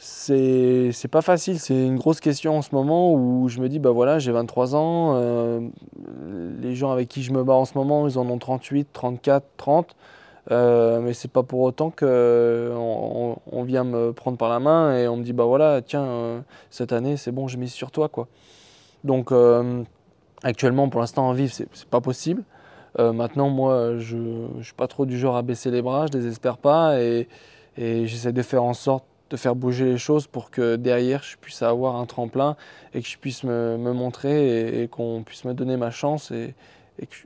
c'est 0.04 1.08
pas 1.10 1.22
facile, 1.22 1.60
c'est 1.60 1.86
une 1.86 1.96
grosse 1.96 2.20
question 2.20 2.58
en 2.58 2.62
ce 2.62 2.74
moment 2.74 3.14
où 3.14 3.48
je 3.48 3.60
me 3.60 3.68
dis, 3.68 3.78
bah 3.78 3.90
voilà, 3.90 4.18
j'ai 4.18 4.32
23 4.32 4.74
ans, 4.74 5.14
euh, 5.14 5.60
les 6.60 6.74
gens 6.74 6.90
avec 6.90 7.08
qui 7.08 7.22
je 7.22 7.32
me 7.32 7.44
bats 7.44 7.54
en 7.54 7.64
ce 7.64 7.78
moment, 7.78 8.08
ils 8.08 8.18
en 8.18 8.28
ont 8.28 8.38
38, 8.38 8.88
34, 8.92 9.46
30, 9.56 9.96
mais 10.50 11.12
c'est 11.14 11.30
pas 11.30 11.42
pour 11.42 11.60
autant 11.60 11.90
qu'on 11.90 13.38
on, 13.50 13.62
vient 13.62 13.84
me 13.84 14.12
prendre 14.12 14.36
par 14.36 14.48
la 14.48 14.60
main 14.60 14.96
et 14.96 15.08
on 15.08 15.16
me 15.16 15.22
dit, 15.22 15.32
bah 15.32 15.44
voilà, 15.44 15.82
tiens, 15.82 16.04
euh, 16.04 16.40
cette 16.70 16.92
année, 16.92 17.16
c'est 17.16 17.32
bon, 17.32 17.48
je 17.48 17.56
mise 17.58 17.72
sur 17.72 17.90
toi, 17.90 18.08
quoi. 18.08 18.28
Donc, 19.04 19.32
euh, 19.32 19.82
actuellement, 20.42 20.88
pour 20.88 21.00
l'instant, 21.00 21.28
en 21.28 21.32
vivre, 21.32 21.52
c'est 21.52 21.84
pas 21.86 22.00
possible. 22.00 22.42
maintenant, 22.98 23.48
moi, 23.48 23.98
je, 23.98 24.16
je 24.58 24.64
suis 24.64 24.74
pas 24.74 24.88
trop 24.88 25.06
du 25.06 25.18
genre 25.18 25.36
à 25.36 25.42
baisser 25.42 25.70
les 25.70 25.82
bras, 25.82 26.06
je 26.06 26.12
désespère 26.12 26.58
pas 26.58 27.00
et, 27.00 27.28
j'essaie 27.76 28.32
de 28.32 28.42
faire 28.42 28.64
en 28.64 28.74
sorte 28.74 29.04
de 29.30 29.36
faire 29.38 29.54
bouger 29.54 29.86
les 29.86 29.98
choses 29.98 30.26
pour 30.26 30.50
que 30.50 30.76
derrière 30.76 31.22
je 31.22 31.38
puisse 31.38 31.62
avoir 31.62 31.96
un 31.96 32.04
tremplin 32.04 32.54
et 32.92 33.00
que 33.00 33.08
je 33.08 33.16
puisse 33.16 33.44
me, 33.44 33.78
montrer 33.78 34.82
et, 34.82 34.88
qu'on 34.88 35.22
puisse 35.22 35.46
me 35.46 35.54
donner 35.54 35.78
ma 35.78 35.90
chance 35.90 36.30
et 36.32 36.54
que 36.98 37.14
je 37.14 37.22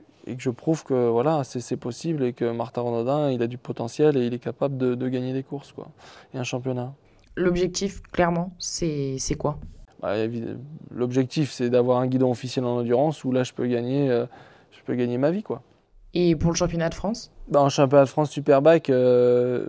prouve 0.55 0.83
que 0.83 1.09
voilà, 1.09 1.43
c'est 1.43 1.77
possible 1.77 2.23
et 2.23 2.33
que 2.33 2.49
Martin 2.51 2.81
Renaudin, 2.81 3.31
il 3.31 3.41
a 3.41 3.47
du 3.47 3.57
potentiel 3.57 4.17
et 4.17 4.25
il 4.25 4.33
est 4.33 4.39
capable 4.39 4.77
de, 4.77 5.07
gagner 5.07 5.33
des 5.33 5.43
courses 5.43 5.71
quoi, 5.71 5.87
et 6.33 6.37
un 6.37 6.43
championnat. 6.43 6.93
L'objectif, 7.35 8.01
clairement, 8.11 8.51
c'est 8.57 9.17
quoi? 9.37 9.59
Bah, 10.01 10.15
L'objectif, 10.91 11.51
c'est 11.51 11.69
d'avoir 11.69 11.99
un 11.99 12.07
guidon 12.07 12.31
officiel 12.31 12.65
en 12.65 12.77
endurance 12.77 13.23
où 13.23 13.31
là, 13.31 13.43
je 13.43 13.53
peux 13.53 13.67
gagner, 13.67 14.09
euh, 14.09 14.25
je 14.71 14.79
peux 14.85 14.95
gagner 14.95 15.17
ma 15.17 15.31
vie. 15.31 15.43
quoi. 15.43 15.61
Et 16.13 16.35
pour 16.35 16.51
le 16.51 16.55
championnat 16.55 16.89
de 16.89 16.95
France? 16.95 17.31
Bah, 17.47 17.61
En 17.61 17.69
championnat 17.69 18.05
de 18.05 18.09
France 18.09 18.31
Superbike, 18.31 18.89
euh, 18.89 19.67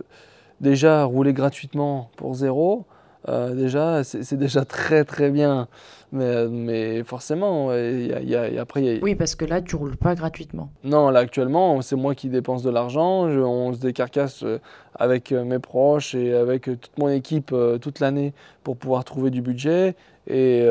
déjà 0.61 1.05
rouler 1.05 1.33
gratuitement 1.33 2.11
pour 2.17 2.35
zéro, 2.35 2.87
euh, 3.29 3.55
déjà, 3.55 4.05
c'est 4.05 4.37
déjà 4.37 4.65
très 4.65 5.05
très 5.05 5.31
bien. 5.31 5.69
Mais, 6.11 6.49
mais 6.49 7.05
forcément, 7.05 7.73
il 7.75 8.07
y 8.07 8.35
a, 8.35 8.61
après. 8.61 8.99
Oui, 9.03 9.15
parce 9.15 9.35
que 9.35 9.45
là, 9.45 9.61
tu 9.61 9.77
roules 9.77 9.97
pas 9.97 10.15
gratuitement. 10.15 10.71
Non, 10.85 11.11
là 11.11 11.21
actuellement, 11.21 11.83
c'est 11.83 11.97
moi 11.97 12.15
qui 12.15 12.29
dépense 12.29 12.63
de 12.63 12.71
l'argent. 12.71 13.27
On 13.27 13.73
se 13.75 13.79
décarcasse 13.79 14.43
euh, 14.43 14.59
avec 14.95 15.33
euh, 15.33 15.45
mes 15.45 15.59
proches 15.59 16.15
et 16.15 16.35
avec 16.35 16.63
toute 16.63 16.97
mon 16.99 17.09
équipe 17.09 17.55
toute 17.81 18.01
l'année 18.01 18.33
pour 18.65 18.77
pouvoir 18.77 19.05
trouver 19.05 19.31
du 19.31 19.43
budget. 19.43 19.97
Et 20.27 20.67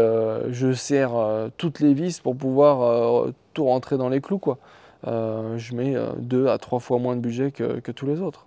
je 0.50 0.72
serre 0.74 1.50
toutes 1.58 1.80
les 1.80 1.96
vis 1.96 2.20
pour 2.20 2.36
pouvoir 2.36 3.26
tout 3.56 3.66
rentrer 3.66 3.98
dans 3.98 4.08
les 4.08 4.22
clous. 4.22 4.38
Quoi. 4.38 4.60
je 5.04 5.76
mets 5.76 5.96
deux 6.20 6.48
à 6.48 6.60
trois 6.60 6.80
fois 6.80 7.00
moins 7.00 7.16
de 7.16 7.22
budget 7.22 7.52
que, 7.52 7.80
que 7.80 7.92
tous 7.92 8.06
les 8.06 8.22
autres. 8.22 8.46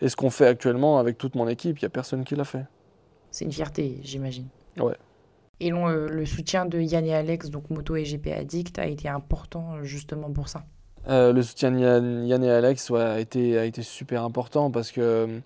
Et 0.00 0.08
ce 0.08 0.16
qu'on 0.16 0.30
fait 0.30 0.48
actuellement 0.48 0.98
avec 0.98 1.16
toute 1.16 1.36
mon 1.36 1.46
équipe, 1.46 1.78
il 1.78 1.84
n'y 1.84 1.86
a 1.86 1.90
personne 1.90 2.24
qui 2.24 2.34
l'a 2.34 2.44
fait. 2.44 2.64
C'est 3.30 3.44
une 3.44 3.52
fierté, 3.52 4.00
j'imagine. 4.02 4.48
Ouais. 4.76 4.96
Et 5.62 5.70
le, 5.70 6.26
soutien 6.26 6.66
de 6.66 6.80
Yann 6.80 7.06
et 7.06 7.14
Alex, 7.14 7.48
donc 7.48 7.70
Moto 7.70 7.94
et 7.94 8.02
GP 8.02 8.32
Addict, 8.36 8.80
a 8.80 8.86
été 8.86 9.08
important 9.08 9.80
justement 9.84 10.28
pour 10.32 10.48
ça. 10.48 10.64
Euh, 11.08 11.32
le 11.32 11.40
soutien 11.40 11.70
de 11.70 11.78
Yann, 11.78 12.42
et 12.42 12.50
Alex 12.50 12.90
a, 12.90 13.20
été, 13.20 13.70
super 13.82 14.24
important 14.24 14.72
parce 14.72 14.90
que 14.90 15.00
euh, 15.00 15.38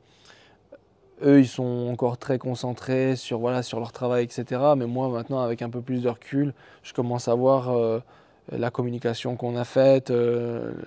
eux, 1.23 1.41
ils 1.41 1.47
sont 1.47 1.91
encore 1.93 2.17
très 2.17 2.39
concentrés 2.39 3.15
sur, 3.15 3.39
voilà, 3.39 3.63
sur 3.63 3.79
leur 3.79 3.93
travail, 3.93 4.25
etc. 4.25 4.59
Mais 4.75 4.87
moi, 4.87 5.11
maintenant, 5.11 5.41
avec 5.43 5.61
un 5.61 5.69
peu 5.69 5.83
plus 5.83 6.03
de 6.03 6.09
recul, 6.09 6.55
je 6.83 6.95
commence 6.95 7.29
à 7.29 7.35
voir 7.35 7.69
euh, 7.69 8.01
la 8.51 8.71
communication 8.71 9.37
qu'on 9.37 9.55
a 9.55 9.65
faite, 9.65 10.11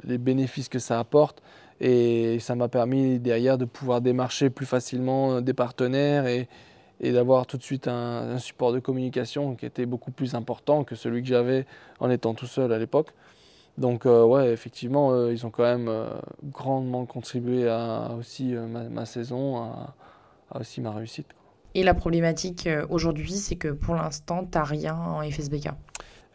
les 0.03 0.17
bénéfices 0.17 0.69
que 0.69 0.79
ça 0.79 0.97
apporte. 0.97 1.43
Et 1.81 2.39
ça 2.39 2.55
m'a 2.55 2.67
permis 2.67 3.19
derrière 3.19 3.59
de 3.59 3.65
pouvoir 3.65 4.01
démarcher 4.01 4.49
plus 4.49 4.65
facilement 4.65 5.39
des 5.39 5.53
partenaires 5.53 6.25
et, 6.25 6.47
et 7.01 7.11
d'avoir 7.11 7.45
tout 7.45 7.57
de 7.57 7.63
suite 7.63 7.87
un, 7.87 8.37
support 8.39 8.73
de 8.73 8.79
communication 8.79 9.55
qui 9.55 9.65
était 9.65 9.85
beaucoup 9.85 10.11
plus 10.11 10.35
important 10.35 10.83
que 10.83 10.95
celui 10.95 11.21
que 11.21 11.27
j'avais 11.27 11.65
en 11.99 12.09
étant 12.09 12.33
tout 12.33 12.45
seul 12.45 12.71
à 12.73 12.79
l'époque. 12.79 13.13
Donc 13.77 14.05
euh, 14.05 14.23
ouais, 14.25 14.51
effectivement, 14.51 15.11
euh, 15.11 15.31
ils 15.31 15.45
ont 15.45 15.51
quand 15.51 15.63
même 15.63 15.87
euh, 15.87 16.09
grandement 16.43 17.05
contribué 17.05 17.69
à, 17.69 18.11
aussi 18.17 18.53
ma, 18.53 19.05
saison, 19.05 19.57
à, 19.57 20.59
aussi 20.59 20.81
ma 20.81 20.91
réussite. 20.91 21.27
Et 21.75 21.83
la 21.83 21.93
problématique 21.93 22.67
aujourd'hui, 22.89 23.31
c'est 23.31 23.55
que 23.55 23.69
pour 23.69 23.95
l'instant, 23.95 24.43
tu 24.43 24.57
n'as 24.57 24.63
rien 24.63 24.95
en 24.95 25.21
FSBK. 25.21 25.69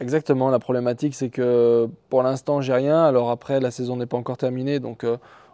Exactement, 0.00 0.48
la 0.48 0.58
problématique, 0.58 1.14
c'est 1.14 1.28
que 1.28 1.88
pour 2.08 2.22
l'instant, 2.22 2.60
j'ai 2.60 2.72
rien. 2.72 3.04
Alors 3.04 3.30
après, 3.30 3.60
la 3.60 3.70
saison 3.70 3.96
n'est 3.96 4.06
pas 4.06 4.16
encore 4.16 4.36
terminée, 4.36 4.78
donc 4.78 5.04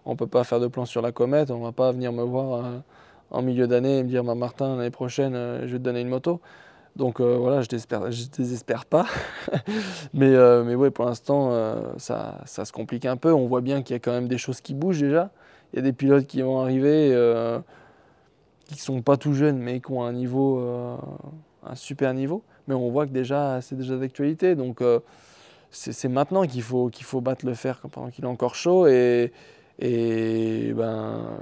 on 0.05 0.13
ne 0.13 0.17
peut 0.17 0.27
pas 0.27 0.45
faire 0.45 0.61
de 0.61 0.67
plan 0.67 0.85
sur 0.85 1.03
la 1.03 1.13
comète. 1.13 1.51
On 1.51 1.59
ne 1.59 1.65
va 1.65 1.73
pas 1.73 1.93
venir 1.93 2.13
me 2.13 2.23
voir 2.23 2.83
en 3.31 3.43
milieu 3.43 3.67
d'année 3.67 3.99
et 3.99 4.03
me 4.03 4.09
dire 4.09 4.25
bah, 4.25 4.35
Martin, 4.35 4.77
l'année 4.77 4.91
prochaine, 4.91 5.35
euh, 5.35 5.67
je 5.67 5.73
vais 5.73 5.79
te 5.79 5.85
donner 5.85 6.01
une 6.01 6.09
moto. 6.09 6.41
Donc 6.97 7.21
euh, 7.21 7.37
voilà, 7.37 7.63
je 7.63 7.69
ne 7.73 8.37
désespère 8.37 8.85
pas. 8.85 9.07
mais, 10.15 10.35
euh, 10.35 10.65
mais 10.65 10.75
ouais, 10.75 10.91
pour 10.91 11.05
l'instant, 11.05 11.53
ça, 11.99 12.41
ça, 12.47 12.65
se 12.65 12.73
complique 12.73 13.07
un 13.07 13.17
peu. 13.17 13.33
On 13.33 13.47
voit 13.47 13.61
bien 13.61 13.83
qu'il 13.83 13.95
y 13.95 13.97
a 13.97 14.01
quand 14.01 14.13
même 14.13 14.29
des 14.29 14.39
choses 14.39 14.61
qui 14.61 14.75
bougent 14.75 15.01
déjà. 15.01 15.31
Il 15.73 15.77
y 15.77 15.79
a 15.79 15.83
des 15.83 15.93
pilotes 15.93 16.27
qui 16.27 16.43
vont 16.43 16.61
arriver, 16.61 17.11
qui 18.67 18.75
ne 18.75 18.81
sont 18.81 19.03
pas 19.03 19.17
tout 19.17 19.35
jeunes, 19.35 19.59
mais 19.59 19.81
qui 19.81 19.93
ont 19.93 20.03
un 20.03 20.13
niveau, 20.13 20.59
un 21.65 21.75
super 21.77 22.13
niveau. 22.13 22.43
Mais 22.67 22.75
on 22.75 22.91
voit 22.91 23.07
que 23.07 23.13
déjà, 23.13 23.61
c'est 23.61 23.77
déjà 23.77 23.97
d'actualité. 23.97 24.57
Donc 24.57 24.83
c'est 25.71 26.09
maintenant 26.09 26.45
qu'il 26.45 26.63
faut, 26.63 26.89
qu'il 26.89 27.05
faut 27.05 27.21
battre 27.21 27.47
le 27.47 27.55
fer 27.55 27.81
pendant 27.93 28.11
qu'il 28.11 28.25
est 28.25 28.29
encore 28.29 28.57
chaud. 28.57 28.89
Et, 28.89 29.33
et 29.79 30.73
ben, 30.73 31.39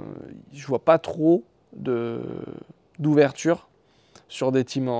je 0.53 0.67
vois 0.67 0.85
pas 0.85 0.99
trop 0.99 1.43
d'ouverture 1.73 3.69
sur 4.27 4.51
des 4.51 4.63
teams 4.63 4.91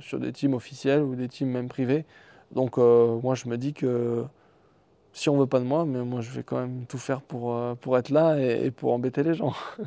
sur 0.00 0.18
des 0.18 0.32
teams 0.32 0.54
officiels 0.54 1.02
ou 1.02 1.14
des 1.14 1.28
teams 1.28 1.48
même 1.48 1.68
privés. 1.68 2.04
Donc 2.52 2.78
euh, 2.78 3.18
moi 3.22 3.34
je 3.34 3.48
me 3.48 3.56
dis 3.56 3.72
que 3.72 4.24
si 5.12 5.30
on 5.30 5.38
veut 5.38 5.46
pas 5.46 5.60
de 5.60 5.64
moi, 5.64 5.84
mais 5.86 6.02
moi 6.02 6.20
je 6.20 6.30
vais 6.30 6.42
quand 6.42 6.58
même 6.58 6.84
tout 6.86 6.98
faire 6.98 7.22
pour, 7.22 7.54
euh, 7.54 7.74
pour 7.74 7.96
être 7.96 8.10
là 8.10 8.38
et, 8.38 8.70
pour 8.70 8.92
embêter 8.92 9.22
les 9.22 9.34
gens. 9.34 9.54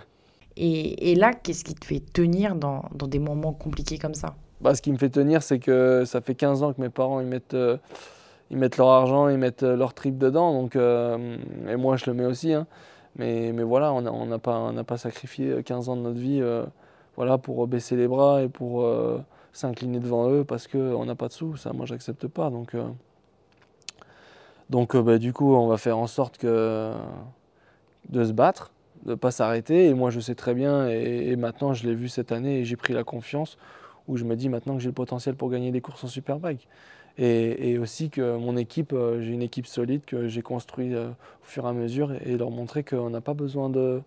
Et, 0.62 1.12
et 1.12 1.16
là, 1.16 1.32
qu'est-ce 1.32 1.64
qui 1.64 1.74
te 1.74 1.86
fait 1.86 2.02
tenir 2.02 2.54
dans, 2.54 2.84
dans, 2.94 3.08
des 3.08 3.20
moments 3.20 3.54
compliqués 3.54 3.98
comme 3.98 4.16
ça? 4.16 4.36
Bah, 4.60 4.76
Ce 4.76 4.82
qui 4.82 4.92
me 4.92 4.98
fait 4.98 5.08
tenir, 5.08 5.42
c'est 5.42 5.60
que 5.60 6.04
ça 6.06 6.20
fait 6.20 6.36
15 6.36 6.64
ans 6.64 6.74
que 6.74 6.82
mes 6.82 6.90
parents 6.90 7.22
ils 7.22 7.28
mettent, 7.28 7.54
euh, 7.54 7.78
ils 8.52 8.58
mettent 8.58 8.76
leur 8.76 8.90
argent, 8.90 9.30
ils 9.30 9.38
mettent 9.38 9.64
leur 9.64 9.94
trip 9.94 10.18
dedans. 10.18 10.52
Donc, 10.52 10.76
et 10.76 11.76
moi 11.78 11.96
je 11.96 12.08
le 12.08 12.14
mets 12.14 12.26
aussi. 12.26 12.52
Hein. 12.52 12.68
Mais, 13.20 13.52
voilà, 13.52 13.92
on 13.92 14.26
n'a 14.26 14.40
pas, 14.40 14.98
sacrifié 14.98 15.62
15 15.62 15.90
ans 15.90 15.98
de 15.98 16.02
notre 16.02 16.20
vie 16.20 16.40
euh, 16.42 16.66
voilà, 17.18 17.38
pour 17.38 17.68
baisser 17.68 17.98
les 17.98 18.08
bras 18.08 18.42
et 18.44 18.48
pour 18.48 18.84
euh, 18.84 19.20
s'incliner 19.52 20.00
devant 20.00 20.30
eux 20.32 20.46
parce 20.46 20.68
qu'on 20.68 21.04
n'a 21.04 21.16
pas 21.16 21.28
de 21.28 21.34
sous. 21.34 21.58
Ça, 21.58 21.74
moi, 21.74 21.86
j'accepte 21.86 22.28
pas. 22.28 22.50
Donc, 22.50 22.76
euh, 22.76 22.88
donc 24.70 24.96
bah, 24.96 25.18
du 25.18 25.34
coup, 25.34 25.54
on 25.54 25.68
va 25.68 25.76
faire 25.76 25.98
en 25.98 26.08
sorte 26.08 26.38
que, 26.38 26.94
de 28.08 28.24
se 28.24 28.32
battre, 28.32 28.72
de 29.04 29.12
ne 29.12 29.16
pas 29.16 29.32
s'arrêter. 29.32 29.88
Et 29.88 29.94
moi, 29.94 30.12
je 30.12 30.22
sais 30.22 30.36
très 30.36 30.54
bien, 30.54 30.88
et, 30.88 31.36
maintenant, 31.36 31.74
je 31.74 31.86
l'ai 31.86 31.96
vu 31.96 32.08
cette 32.08 32.32
année 32.32 32.60
et 32.60 32.64
j'ai 32.64 32.78
pris 32.78 32.94
la 32.94 33.04
confiance 33.04 33.58
où 34.08 34.16
je 34.16 34.24
me 34.24 34.38
dis 34.38 34.48
maintenant 34.48 34.76
que 34.76 34.80
j'ai 34.80 34.90
le 34.90 34.94
potentiel 34.94 35.36
pour 35.36 35.50
gagner 35.50 35.72
des 35.72 35.82
courses 35.82 36.06
en 36.06 36.08
Superbike. 36.08 36.70
Et, 37.22 37.78
aussi 37.78 38.10
que 38.10 38.38
mon 38.38 38.56
équipe, 38.56 38.94
euh, 38.94 39.22
j'ai 39.22 39.34
une 39.34 39.42
équipe 39.42 39.68
solide 39.68 40.06
que 40.06 40.30
j'ai 40.30 40.42
construite 40.42 40.94
euh, 40.94 41.10
au 41.10 41.46
fur 41.46 41.66
et 41.66 41.70
à 41.70 41.74
mesure 41.74 42.14
et, 42.14 42.38
leur 42.38 42.50
montrer 42.50 42.86
qu'on 42.86 43.10
n'a 43.10 43.20
pas 43.20 43.34
besoin 43.34 43.70
de, 43.70 44.02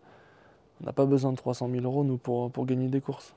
on 0.81 0.87
n'a 0.87 0.95
pas 0.95 1.05
besoin 1.05 1.33
de 1.33 1.37
300 1.37 1.69
000 1.71 1.85
euros 1.85 2.05
nous 2.05 2.17
pour, 2.17 2.51
pour 2.51 2.65
gagner 2.65 2.89
des 2.89 3.03
courses. 3.03 3.35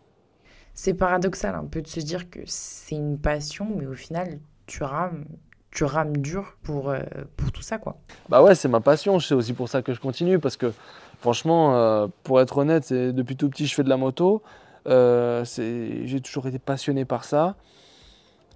C'est 0.74 0.94
paradoxal 0.94 1.56
un 1.56 1.66
peu 1.66 1.82
de 1.82 1.88
se 1.88 2.00
dire 2.00 2.30
que 2.30 2.40
c'est 2.46 2.96
une 2.96 3.20
passion, 3.20 3.68
mais 3.76 3.86
au 3.86 3.96
final, 3.96 4.40
tu 4.66 4.82
rames, 4.84 5.26
tu 5.72 5.84
rames 5.84 6.16
dur 6.16 6.56
pour, 6.64 6.90
euh, 6.90 7.02
pour 7.36 7.52
tout 7.52 7.62
ça, 7.62 7.78
quoi. 7.78 7.98
Bah 8.30 8.42
ouais, 8.42 8.56
c'est 8.56 8.70
ma 8.70 8.80
passion. 8.80 9.20
C'est 9.20 9.36
aussi 9.36 9.52
pour 9.52 9.68
ça 9.68 9.82
que 9.82 9.94
je 9.94 10.00
continue, 10.00 10.40
parce 10.40 10.56
que 10.56 10.72
franchement, 11.20 12.10
pour 12.24 12.40
être 12.40 12.60
honnête, 12.60 12.94
depuis 12.94 13.36
tout 13.36 13.50
petit, 13.50 13.68
je 13.68 13.76
fais 13.76 13.84
de 13.84 13.90
la 13.90 13.98
moto. 13.98 14.42
j'ai 14.86 16.22
toujours 16.24 16.48
été 16.48 16.60
passionné 16.60 17.04
par 17.04 17.26
ça. 17.26 17.58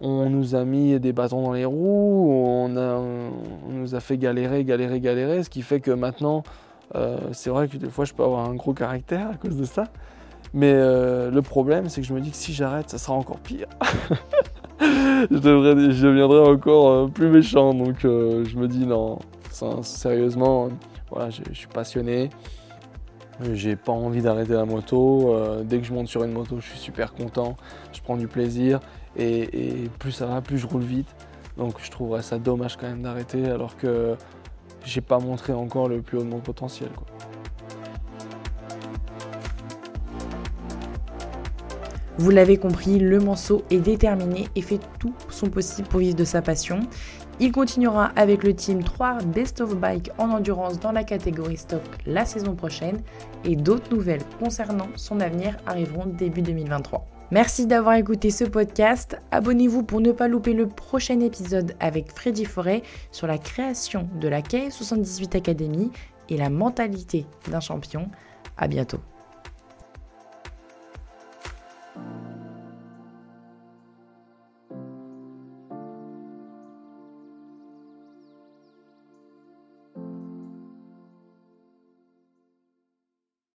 On 0.01 0.29
nous 0.29 0.55
a 0.55 0.63
mis 0.63 0.97
des 0.99 1.11
bâtons 1.11 1.43
dans 1.43 1.53
les 1.53 1.65
roues, 1.65 2.31
on, 2.31 2.69
nous 3.69 3.95
a 3.95 3.99
fait 3.99 4.17
galérer, 4.17 4.63
galérer, 4.63 5.01
galérer, 5.01 5.43
ce 5.43 5.49
qui 5.49 5.61
fait 5.61 5.81
que 5.81 5.91
maintenant, 5.91 6.43
euh, 6.95 7.17
c'est 7.33 7.49
vrai 7.49 7.67
que 7.67 7.77
des 7.77 7.89
fois 7.89 8.05
je 8.05 8.13
peux 8.13 8.23
avoir 8.23 8.49
un 8.49 8.55
gros 8.55 8.73
caractère 8.73 9.29
à 9.31 9.35
cause 9.35 9.57
de 9.57 9.65
ça. 9.65 9.85
Mais 10.53 10.71
euh, 10.73 11.29
le 11.29 11.41
problème, 11.41 11.89
c'est 11.89 12.01
que 12.01 12.07
je 12.07 12.13
me 12.13 12.21
dis 12.21 12.31
que 12.31 12.37
si 12.37 12.53
j'arrête, 12.53 12.89
ça 12.89 12.97
sera 12.97 13.13
encore 13.13 13.39
pire. 13.39 13.67
je, 14.79 15.37
devrais, 15.37 15.75
deviendrai 15.75 16.39
encore 16.39 16.89
euh, 16.89 17.07
plus 17.07 17.29
méchant. 17.29 17.73
Donc 17.73 17.97
je 18.01 18.57
me 18.57 18.67
dis 18.67 18.85
non, 18.85 19.19
sérieusement, 19.81 20.69
voilà, 21.11 21.29
je, 21.29 21.41
suis 21.53 21.67
passionné. 21.67 22.29
J'ai 23.53 23.75
pas 23.75 23.91
envie 23.91 24.21
d'arrêter 24.21 24.53
la 24.53 24.65
moto. 24.65 25.35
dès 25.63 25.79
que 25.79 25.85
je 25.85 25.93
monte 25.93 26.07
sur 26.07 26.23
une 26.23 26.33
moto, 26.33 26.57
je 26.59 26.67
suis 26.67 26.79
super 26.79 27.13
content. 27.13 27.55
Je 27.93 28.01
prends 28.01 28.17
du 28.17 28.27
plaisir. 28.27 28.79
Et, 29.17 29.89
plus 29.97 30.11
ça 30.11 30.25
va, 30.25 30.41
plus 30.41 30.57
je 30.57 30.67
roule 30.67 30.81
vite. 30.81 31.07
Donc 31.57 31.75
je 31.81 31.91
trouverais 31.91 32.21
ça 32.21 32.37
dommage 32.37 32.77
quand 32.77 32.87
même 32.87 33.01
d'arrêter 33.01 33.45
alors 33.49 33.75
que 33.75 34.15
j'ai 34.85 35.01
pas 35.01 35.19
montré 35.19 35.51
encore 35.53 35.89
le 35.89 36.01
plus 36.01 36.17
haut 36.17 36.23
de 36.23 36.29
mon 36.29 36.39
potentiel. 36.39 36.89
Vous 42.17 42.31
l'avez 42.31 42.57
compris, 42.57 42.99
le 42.99 43.19
Manceau 43.19 43.63
est 43.69 43.79
déterminé 43.79 44.49
et 44.53 44.61
fait 44.61 44.81
tout 44.99 45.13
son 45.29 45.47
possible 45.47 45.87
pour 45.87 46.01
vivre 46.01 46.17
de 46.17 46.25
sa 46.25 46.41
passion. 46.41 46.81
Il 47.41 47.53
continuera 47.53 48.11
avec 48.17 48.43
le 48.43 48.53
team 48.53 48.83
3 48.83 49.19
Best 49.19 49.61
of 49.61 49.77
Bike 49.77 50.11
en 50.17 50.29
endurance 50.29 50.77
dans 50.77 50.91
la 50.91 51.05
catégorie 51.05 51.55
stock 51.55 51.81
la 52.05 52.25
saison 52.25 52.53
prochaine 52.53 53.01
et 53.45 53.55
d'autres 53.55 53.95
nouvelles 53.95 54.23
concernant 54.39 54.89
son 54.97 55.21
avenir 55.21 55.55
arriveront 55.65 56.05
début 56.05 56.41
2023. 56.41 57.07
Merci 57.31 57.65
d'avoir 57.65 57.95
écouté 57.95 58.29
ce 58.29 58.43
podcast. 58.43 59.17
Abonnez-vous 59.31 59.83
pour 59.83 60.01
ne 60.01 60.11
pas 60.11 60.27
louper 60.27 60.51
le 60.51 60.67
prochain 60.67 61.21
épisode 61.21 61.75
avec 61.79 62.11
Freddy 62.11 62.43
Forêt 62.43 62.81
sur 63.11 63.25
la 63.25 63.37
création 63.37 64.09
de 64.19 64.27
la 64.27 64.41
k 64.41 64.69
78 64.69 65.35
Academy 65.35 65.91
et 66.27 66.35
la 66.35 66.49
mentalité 66.49 67.25
d'un 67.49 67.61
champion. 67.61 68.09
À 68.57 68.67
bientôt. 68.67 68.99